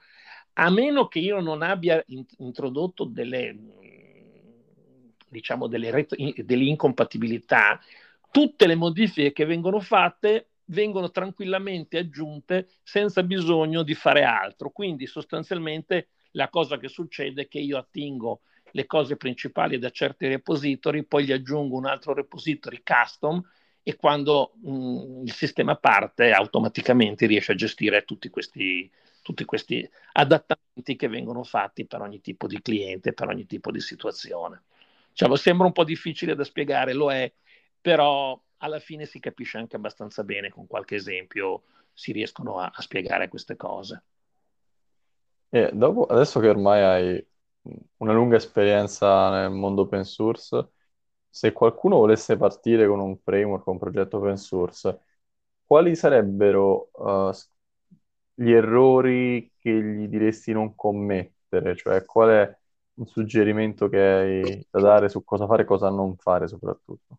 a 0.54 0.70
meno 0.70 1.06
che 1.06 1.18
io 1.18 1.40
non 1.40 1.62
abbia 1.62 2.02
in, 2.08 2.24
introdotto 2.38 3.04
delle 3.04 3.54
diciamo, 5.36 5.66
delle, 5.66 5.90
ret- 5.90 6.40
delle 6.40 6.64
incompatibilità, 6.64 7.78
tutte 8.30 8.66
le 8.66 8.74
modifiche 8.74 9.32
che 9.32 9.44
vengono 9.44 9.80
fatte 9.80 10.48
vengono 10.66 11.10
tranquillamente 11.10 11.98
aggiunte 11.98 12.68
senza 12.82 13.22
bisogno 13.22 13.82
di 13.82 13.94
fare 13.94 14.24
altro. 14.24 14.70
Quindi 14.70 15.06
sostanzialmente 15.06 16.08
la 16.32 16.48
cosa 16.48 16.78
che 16.78 16.88
succede 16.88 17.42
è 17.42 17.48
che 17.48 17.58
io 17.58 17.76
attingo 17.76 18.40
le 18.70 18.86
cose 18.86 19.16
principali 19.16 19.78
da 19.78 19.90
certi 19.90 20.26
repository, 20.26 21.04
poi 21.04 21.24
gli 21.24 21.32
aggiungo 21.32 21.76
un 21.76 21.86
altro 21.86 22.14
repository 22.14 22.82
custom 22.82 23.42
e 23.82 23.94
quando 23.96 24.54
mh, 24.62 24.70
mm, 24.70 25.22
il 25.24 25.32
sistema 25.32 25.76
parte 25.76 26.32
automaticamente 26.32 27.26
riesce 27.26 27.52
a 27.52 27.54
gestire 27.54 28.04
tutti 28.04 28.30
questi, 28.30 28.90
tutti 29.22 29.44
questi 29.44 29.88
adattamenti 30.12 30.96
che 30.96 31.08
vengono 31.08 31.44
fatti 31.44 31.86
per 31.86 32.00
ogni 32.00 32.20
tipo 32.20 32.46
di 32.46 32.60
cliente, 32.60 33.12
per 33.12 33.28
ogni 33.28 33.46
tipo 33.46 33.70
di 33.70 33.80
situazione. 33.80 34.62
Diciamo, 35.16 35.36
sembra 35.36 35.64
un 35.64 35.72
po' 35.72 35.84
difficile 35.84 36.34
da 36.34 36.44
spiegare, 36.44 36.92
lo 36.92 37.10
è, 37.10 37.32
però 37.80 38.38
alla 38.58 38.78
fine 38.80 39.06
si 39.06 39.18
capisce 39.18 39.56
anche 39.56 39.74
abbastanza 39.74 40.22
bene, 40.24 40.50
con 40.50 40.66
qualche 40.66 40.96
esempio 40.96 41.62
si 41.94 42.12
riescono 42.12 42.58
a, 42.58 42.70
a 42.74 42.82
spiegare 42.82 43.28
queste 43.28 43.56
cose. 43.56 44.04
E 45.48 45.70
dopo, 45.72 46.04
adesso 46.04 46.38
che 46.38 46.50
ormai 46.50 46.82
hai 46.82 47.26
una 47.96 48.12
lunga 48.12 48.36
esperienza 48.36 49.30
nel 49.30 49.52
mondo 49.52 49.82
open 49.82 50.04
source, 50.04 50.72
se 51.30 51.50
qualcuno 51.52 51.96
volesse 51.96 52.36
partire 52.36 52.86
con 52.86 53.00
un 53.00 53.16
framework, 53.16 53.66
un 53.68 53.78
progetto 53.78 54.18
open 54.18 54.36
source, 54.36 55.00
quali 55.64 55.96
sarebbero 55.96 56.90
uh, 56.92 57.30
gli 58.34 58.50
errori 58.50 59.50
che 59.56 59.70
gli 59.70 60.08
diresti 60.08 60.52
non 60.52 60.74
commettere, 60.74 61.74
cioè 61.74 62.04
qual 62.04 62.28
è 62.28 62.58
un 62.96 63.06
suggerimento 63.06 63.88
che 63.88 64.00
hai 64.00 64.66
da 64.70 64.80
dare 64.80 65.08
su 65.08 65.24
cosa 65.24 65.46
fare 65.46 65.62
e 65.62 65.66
cosa 65.66 65.90
non 65.90 66.16
fare 66.16 66.48
soprattutto? 66.48 67.18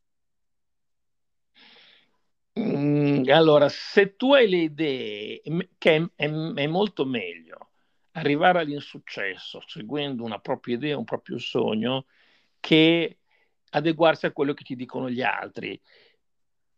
Mm, 2.60 3.30
allora, 3.30 3.70
se 3.70 4.16
tu 4.16 4.34
hai 4.34 4.50
le 4.50 4.58
idee, 4.58 5.42
che 5.78 5.96
è, 6.16 6.24
è, 6.26 6.68
molto 6.68 7.06
meglio 7.06 7.70
arrivare 8.12 8.60
all'insuccesso 8.60 9.62
seguendo 9.68 10.24
una 10.24 10.40
propria 10.40 10.76
idea, 10.76 10.98
un 10.98 11.04
proprio 11.04 11.38
sogno, 11.38 12.08
che 12.60 13.20
adeguarsi 13.70 14.26
a 14.26 14.32
quello 14.32 14.54
che 14.54 14.64
ti 14.64 14.76
dicono 14.76 15.10
gli 15.10 15.22
altri. 15.22 15.80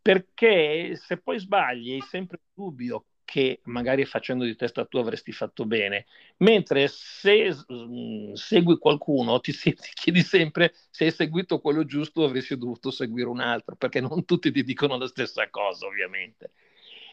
Perché 0.02 0.96
se 0.96 1.18
poi 1.22 1.40
sbagli 1.40 1.92
hai 1.94 2.02
sempre 2.02 2.40
il 2.42 2.50
dubbio 2.54 3.06
che 3.30 3.60
magari 3.66 4.06
facendo 4.06 4.44
di 4.44 4.56
testa 4.56 4.86
tu 4.86 4.98
avresti 4.98 5.32
fatto 5.32 5.64
bene, 5.64 6.08
mentre 6.38 6.88
se 6.88 7.56
mm, 7.72 8.34
segui 8.34 8.80
qualcuno 8.80 9.40
ti, 9.40 9.52
ti, 9.56 9.76
chiedi 9.94 10.22
sempre 10.24 10.74
se 10.90 11.06
hai 11.06 11.12
seguito 11.12 11.60
quello 11.60 11.86
giusto 11.86 12.24
avresti 12.24 12.58
dovuto 12.58 12.90
seguire 12.90 13.30
un 13.30 13.40
altro, 13.40 13.76
perché 13.76 14.02
non 14.02 14.26
tutti 14.26 14.52
ti 14.52 14.64
dicono 14.64 14.98
la 14.98 15.06
stessa 15.06 15.48
cosa 15.52 15.86
ovviamente. 15.86 16.54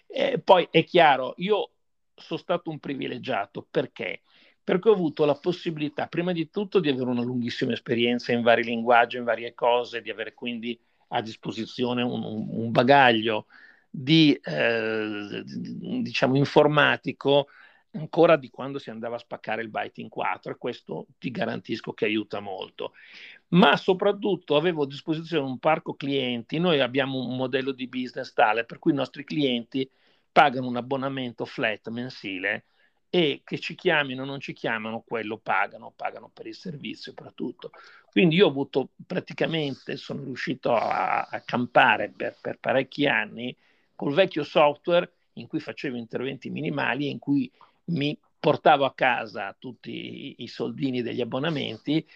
E 0.06 0.38
poi 0.38 0.66
è 0.70 0.84
chiaro, 0.84 1.34
io 1.36 1.72
sono 2.14 2.40
stato 2.40 2.70
un 2.70 2.78
privilegiato 2.78 3.66
perché? 3.70 4.22
Perché 4.64 4.88
ho 4.88 4.94
avuto 4.94 5.26
la 5.26 5.34
possibilità, 5.34 6.06
prima 6.06 6.32
di 6.32 6.48
tutto, 6.48 6.80
di 6.80 6.88
avere 6.88 7.10
una 7.10 7.22
lunghissima 7.22 7.72
esperienza 7.72 8.32
in 8.32 8.40
vari 8.40 8.64
linguaggi, 8.64 9.18
in 9.18 9.24
varie 9.24 9.52
cose, 9.52 10.00
di 10.00 10.08
avere 10.08 10.32
quindi 10.32 10.80
a 11.08 11.20
disposizione 11.20 12.02
un, 12.02 12.22
un 12.22 12.70
bagaglio 12.70 13.48
di, 13.98 14.38
eh, 14.42 15.42
diciamo, 15.42 16.36
informatico 16.36 17.48
ancora 17.92 18.36
di 18.36 18.50
quando 18.50 18.78
si 18.78 18.90
andava 18.90 19.16
a 19.16 19.20
spaccare 19.20 19.62
il 19.62 19.70
byte 19.70 20.02
in 20.02 20.10
4 20.10 20.52
e 20.52 20.58
questo 20.58 21.06
ti 21.18 21.30
garantisco 21.30 21.94
che 21.94 22.04
aiuta 22.04 22.40
molto. 22.40 22.92
Ma 23.48 23.74
soprattutto 23.78 24.54
avevo 24.54 24.82
a 24.82 24.86
disposizione 24.86 25.48
un 25.48 25.58
parco 25.58 25.94
clienti, 25.94 26.58
noi 26.58 26.80
abbiamo 26.80 27.18
un 27.18 27.36
modello 27.36 27.72
di 27.72 27.88
business 27.88 28.34
tale 28.34 28.66
per 28.66 28.78
cui 28.78 28.92
i 28.92 28.94
nostri 28.94 29.24
clienti 29.24 29.88
pagano 30.30 30.66
un 30.66 30.76
abbonamento 30.76 31.46
flat 31.46 31.88
mensile 31.88 32.66
e 33.08 33.40
che 33.44 33.58
ci 33.58 33.74
chiamino 33.74 34.24
o 34.24 34.26
non 34.26 34.40
ci 34.40 34.52
chiamano, 34.52 35.04
quello 35.06 35.38
pagano, 35.38 35.90
pagano 35.96 36.28
per 36.34 36.46
il 36.46 36.54
servizio 36.54 37.12
soprattutto. 37.12 37.70
Quindi 38.10 38.36
io 38.36 38.44
ho 38.46 38.50
avuto 38.50 38.90
praticamente, 39.06 39.96
sono 39.96 40.22
riuscito 40.22 40.74
a, 40.74 41.22
a 41.22 41.40
campare 41.40 42.12
per, 42.14 42.36
per 42.42 42.58
parecchi 42.58 43.06
anni 43.06 43.56
col 43.96 44.14
vecchio 44.14 44.44
software 44.44 45.10
in 45.34 45.48
cui 45.48 45.58
facevo 45.58 45.96
interventi 45.96 46.50
minimali 46.50 47.06
e 47.06 47.10
in 47.10 47.18
cui 47.18 47.50
mi 47.86 48.16
portavo 48.38 48.84
a 48.84 48.94
casa 48.94 49.56
tutti 49.58 50.36
i 50.38 50.46
soldini 50.46 51.02
degli 51.02 51.20
abbonamenti 51.20 52.06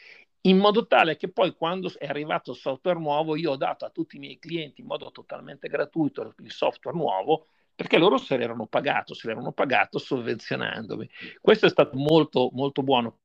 in 0.43 0.57
modo 0.57 0.87
tale 0.87 1.17
che 1.17 1.29
poi 1.29 1.55
quando 1.55 1.93
è 1.99 2.07
arrivato 2.07 2.53
il 2.53 2.57
software 2.57 2.99
nuovo 2.99 3.37
io 3.37 3.53
ho 3.53 3.57
dato 3.57 3.85
a 3.85 3.91
tutti 3.91 4.17
i 4.17 4.21
miei 4.21 4.39
clienti 4.39 4.81
in 4.81 4.87
modo 4.87 5.11
totalmente 5.11 5.69
gratuito 5.69 6.35
il 6.39 6.53
software 6.53 6.97
nuovo 6.97 7.47
perché 7.81 7.97
loro 7.97 8.19
se 8.19 8.37
l'erano 8.37 8.67
pagato, 8.67 9.15
se 9.15 9.27
l'erano 9.27 9.53
pagato 9.53 9.99
sovvenzionandomi. 9.99 11.09
Questo 11.41 11.65
è 11.65 11.71
stato 11.71 11.97
molto, 11.97 12.51
molto 12.53 12.83
buono. 12.83 13.21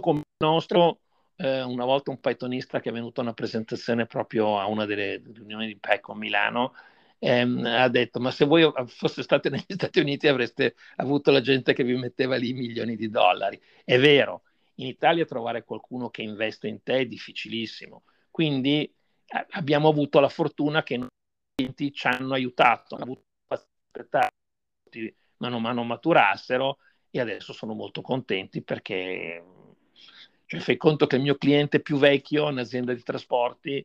Come 0.00 0.20
il 0.20 0.24
nostro, 0.38 1.00
eh, 1.36 1.60
una 1.60 1.84
volta 1.84 2.10
un 2.10 2.18
Pythonista 2.18 2.80
che 2.80 2.88
è 2.88 2.92
venuto 2.92 3.20
a 3.20 3.24
una 3.24 3.34
presentazione 3.34 4.06
proprio 4.06 4.58
a 4.58 4.64
una 4.68 4.86
delle 4.86 5.22
riunioni 5.34 5.66
di 5.66 5.76
PECO 5.76 6.12
a 6.12 6.16
Milano, 6.16 6.72
ehm, 7.20 7.64
ha 7.64 7.88
detto 7.88 8.18
ma 8.18 8.32
se 8.32 8.44
voi 8.44 8.68
foste 8.86 9.22
state 9.22 9.50
negli 9.50 9.64
Stati 9.68 10.00
Uniti 10.00 10.26
avreste 10.26 10.74
avuto 10.96 11.30
la 11.30 11.40
gente 11.40 11.72
che 11.72 11.84
vi 11.84 11.96
metteva 11.96 12.36
lì 12.36 12.52
milioni 12.52 12.96
di 12.96 13.08
dollari. 13.08 13.60
È 13.84 13.98
vero, 13.98 14.42
in 14.76 14.86
Italia 14.86 15.24
trovare 15.24 15.62
qualcuno 15.62 16.10
che 16.10 16.22
investe 16.22 16.66
in 16.66 16.82
te 16.82 17.00
è 17.00 17.06
difficilissimo, 17.06 18.02
quindi 18.30 18.82
eh, 18.82 19.46
abbiamo 19.50 19.88
avuto 19.88 20.18
la 20.18 20.28
fortuna 20.28 20.82
che 20.82 20.94
i 20.94 21.92
ci 21.92 22.06
hanno 22.06 22.34
aiutato, 22.34 22.94
hanno 22.94 23.04
avuto 23.04 23.22
aspettare 23.48 24.30
mano 25.36 25.56
a 25.56 25.60
mano 25.60 25.84
maturassero 25.84 26.78
e 27.10 27.20
adesso 27.20 27.52
sono 27.52 27.74
molto 27.74 28.00
contenti 28.00 28.62
perché 28.62 29.42
cioè, 30.46 30.60
fai 30.60 30.76
conto 30.76 31.06
che 31.06 31.16
il 31.16 31.22
mio 31.22 31.36
cliente 31.36 31.80
più 31.80 31.96
vecchio, 31.96 32.46
un'azienda 32.46 32.92
di 32.92 33.02
trasporti, 33.02 33.84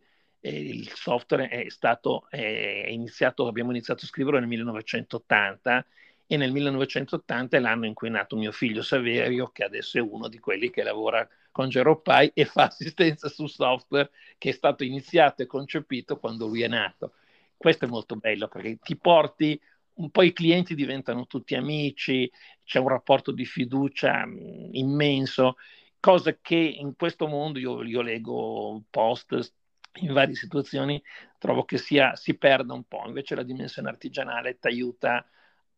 il 0.49 0.89
software 0.93 1.47
è 1.47 1.69
stato 1.69 2.27
è 2.29 2.87
iniziato, 2.89 3.47
abbiamo 3.47 3.71
iniziato 3.71 4.05
a 4.05 4.07
scriverlo 4.07 4.39
nel 4.39 4.47
1980 4.47 5.85
e 6.27 6.37
nel 6.37 6.51
1980 6.51 7.57
è 7.57 7.59
l'anno 7.59 7.85
in 7.85 7.93
cui 7.93 8.07
è 8.07 8.11
nato 8.11 8.35
mio 8.35 8.51
figlio 8.51 8.81
Saverio, 8.81 9.49
che 9.49 9.63
adesso 9.63 9.97
è 9.97 10.01
uno 10.01 10.27
di 10.27 10.39
quelli 10.39 10.69
che 10.69 10.83
lavora 10.83 11.27
con 11.51 11.69
Geropai 11.69 12.31
e 12.33 12.45
fa 12.45 12.65
assistenza 12.65 13.29
su 13.29 13.47
software 13.47 14.09
che 14.37 14.49
è 14.49 14.53
stato 14.53 14.83
iniziato 14.83 15.41
e 15.41 15.45
concepito 15.47 16.17
quando 16.19 16.47
lui 16.47 16.61
è 16.63 16.67
nato. 16.67 17.13
Questo 17.57 17.85
è 17.85 17.87
molto 17.87 18.15
bello 18.15 18.47
perché 18.47 18.77
ti 18.81 18.97
porti 18.97 19.59
un 19.95 20.09
po' 20.09 20.23
i 20.23 20.33
clienti 20.33 20.75
diventano 20.75 21.25
tutti 21.25 21.55
amici, 21.55 22.29
c'è 22.63 22.79
un 22.79 22.89
rapporto 22.89 23.31
di 23.31 23.45
fiducia 23.45 24.25
mh, 24.25 24.69
immenso, 24.73 25.55
cosa 25.99 26.37
che 26.41 26.55
in 26.55 26.95
questo 26.95 27.27
mondo 27.27 27.59
io, 27.59 27.81
io 27.83 28.01
leggo 28.01 28.83
post 28.89 29.53
in 29.95 30.13
varie 30.13 30.35
situazioni 30.35 31.01
trovo 31.37 31.65
che 31.65 31.77
sia, 31.77 32.15
si 32.15 32.37
perda 32.37 32.73
un 32.73 32.83
po', 32.85 33.03
invece 33.05 33.35
la 33.35 33.43
dimensione 33.43 33.89
artigianale 33.89 34.57
ti 34.59 34.67
aiuta 34.67 35.25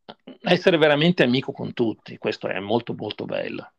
a 0.05 0.51
essere 0.51 0.77
veramente 0.77 1.23
amico 1.23 1.51
con 1.51 1.73
tutti, 1.73 2.17
questo 2.17 2.47
è 2.47 2.59
molto 2.59 2.93
molto 2.93 3.25
bello. 3.25 3.71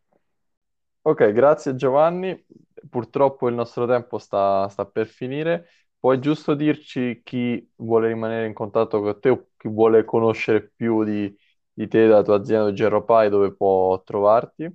Ok, 1.03 1.33
grazie 1.33 1.75
Giovanni, 1.75 2.45
purtroppo 2.91 3.49
il 3.49 3.55
nostro 3.55 3.87
tempo 3.87 4.19
sta, 4.19 4.69
sta 4.69 4.85
per 4.85 5.07
finire, 5.07 5.67
puoi 5.99 6.21
giusto 6.21 6.53
dirci 6.55 7.23
chi 7.25 7.67
vuole 7.77 8.09
rimanere 8.09 8.47
in 8.47 8.53
contatto 8.53 9.01
con 9.01 9.19
te 9.19 9.31
o 9.31 9.49
chi 9.57 9.69
vuole 9.69 10.05
conoscere 10.05 10.69
più 10.77 11.05
di, 11.05 11.35
di 11.73 11.89
te, 11.89 12.01
della 12.03 12.23
tua 12.23 12.37
azienda 12.37 12.73
Genropai, 12.75 13.31
dove 13.31 13.55
può 13.55 14.03
trovarti? 14.03 14.71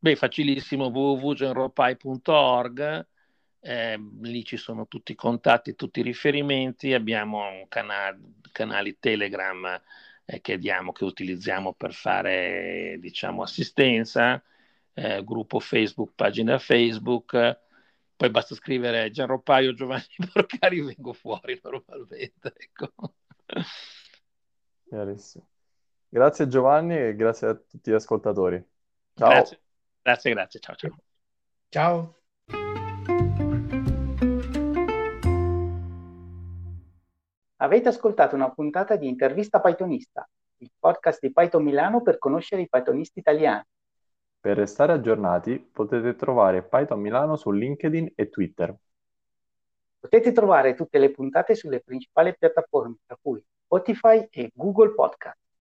Beh, 0.00 0.16
facilissimo, 0.16 0.86
www.genropai.org 0.88 3.06
eh, 3.64 3.96
lì 4.20 4.44
ci 4.44 4.56
sono 4.56 4.88
tutti 4.88 5.12
i 5.12 5.14
contatti, 5.14 5.76
tutti 5.76 6.00
i 6.00 6.02
riferimenti, 6.02 6.92
abbiamo 6.92 7.46
un 7.48 7.68
canale, 7.68 8.18
canali 8.50 8.98
Telegram 8.98 9.80
eh, 10.24 10.40
che, 10.40 10.58
diamo, 10.58 10.90
che 10.90 11.04
utilizziamo 11.04 11.72
per 11.72 11.94
fare 11.94 12.96
diciamo, 12.98 13.42
assistenza, 13.42 14.42
eh, 14.94 15.22
gruppo 15.24 15.60
Facebook, 15.60 16.12
pagina 16.14 16.58
Facebook, 16.58 17.60
poi 18.16 18.30
basta 18.30 18.56
scrivere 18.56 19.10
Gianropaio 19.10 19.74
Giovanni 19.74 20.04
Porcari, 20.32 20.80
vengo 20.80 21.12
fuori 21.12 21.58
normalmente. 21.62 22.52
Ecco. 22.56 23.14
Chiarissimo. 24.88 25.46
Grazie 26.08 26.48
Giovanni 26.48 26.96
e 26.96 27.14
grazie 27.14 27.46
a 27.46 27.54
tutti 27.54 27.90
gli 27.90 27.94
ascoltatori. 27.94 28.62
Ciao. 29.14 29.28
Grazie, 29.30 29.60
grazie, 30.02 30.30
grazie. 30.32 30.60
Ciao, 30.60 30.74
ciao. 30.74 30.96
Ciao. 31.68 32.21
Avete 37.62 37.90
ascoltato 37.90 38.34
una 38.34 38.50
puntata 38.50 38.96
di 38.96 39.06
Intervista 39.06 39.60
Pythonista, 39.60 40.28
il 40.56 40.72
podcast 40.76 41.20
di 41.20 41.32
Python 41.32 41.62
Milano 41.62 42.02
per 42.02 42.18
conoscere 42.18 42.62
i 42.62 42.68
Pythonisti 42.68 43.20
italiani. 43.20 43.62
Per 44.40 44.56
restare 44.56 44.94
aggiornati 44.94 45.60
potete 45.60 46.16
trovare 46.16 46.64
Python 46.64 46.98
Milano 46.98 47.36
su 47.36 47.52
LinkedIn 47.52 48.14
e 48.16 48.28
Twitter. 48.30 48.76
Potete 49.96 50.32
trovare 50.32 50.74
tutte 50.74 50.98
le 50.98 51.12
puntate 51.12 51.54
sulle 51.54 51.80
principali 51.80 52.34
piattaforme, 52.36 52.96
tra 53.06 53.16
cui 53.22 53.40
Spotify 53.64 54.26
e 54.28 54.50
Google 54.52 54.94
Podcast. 54.94 55.41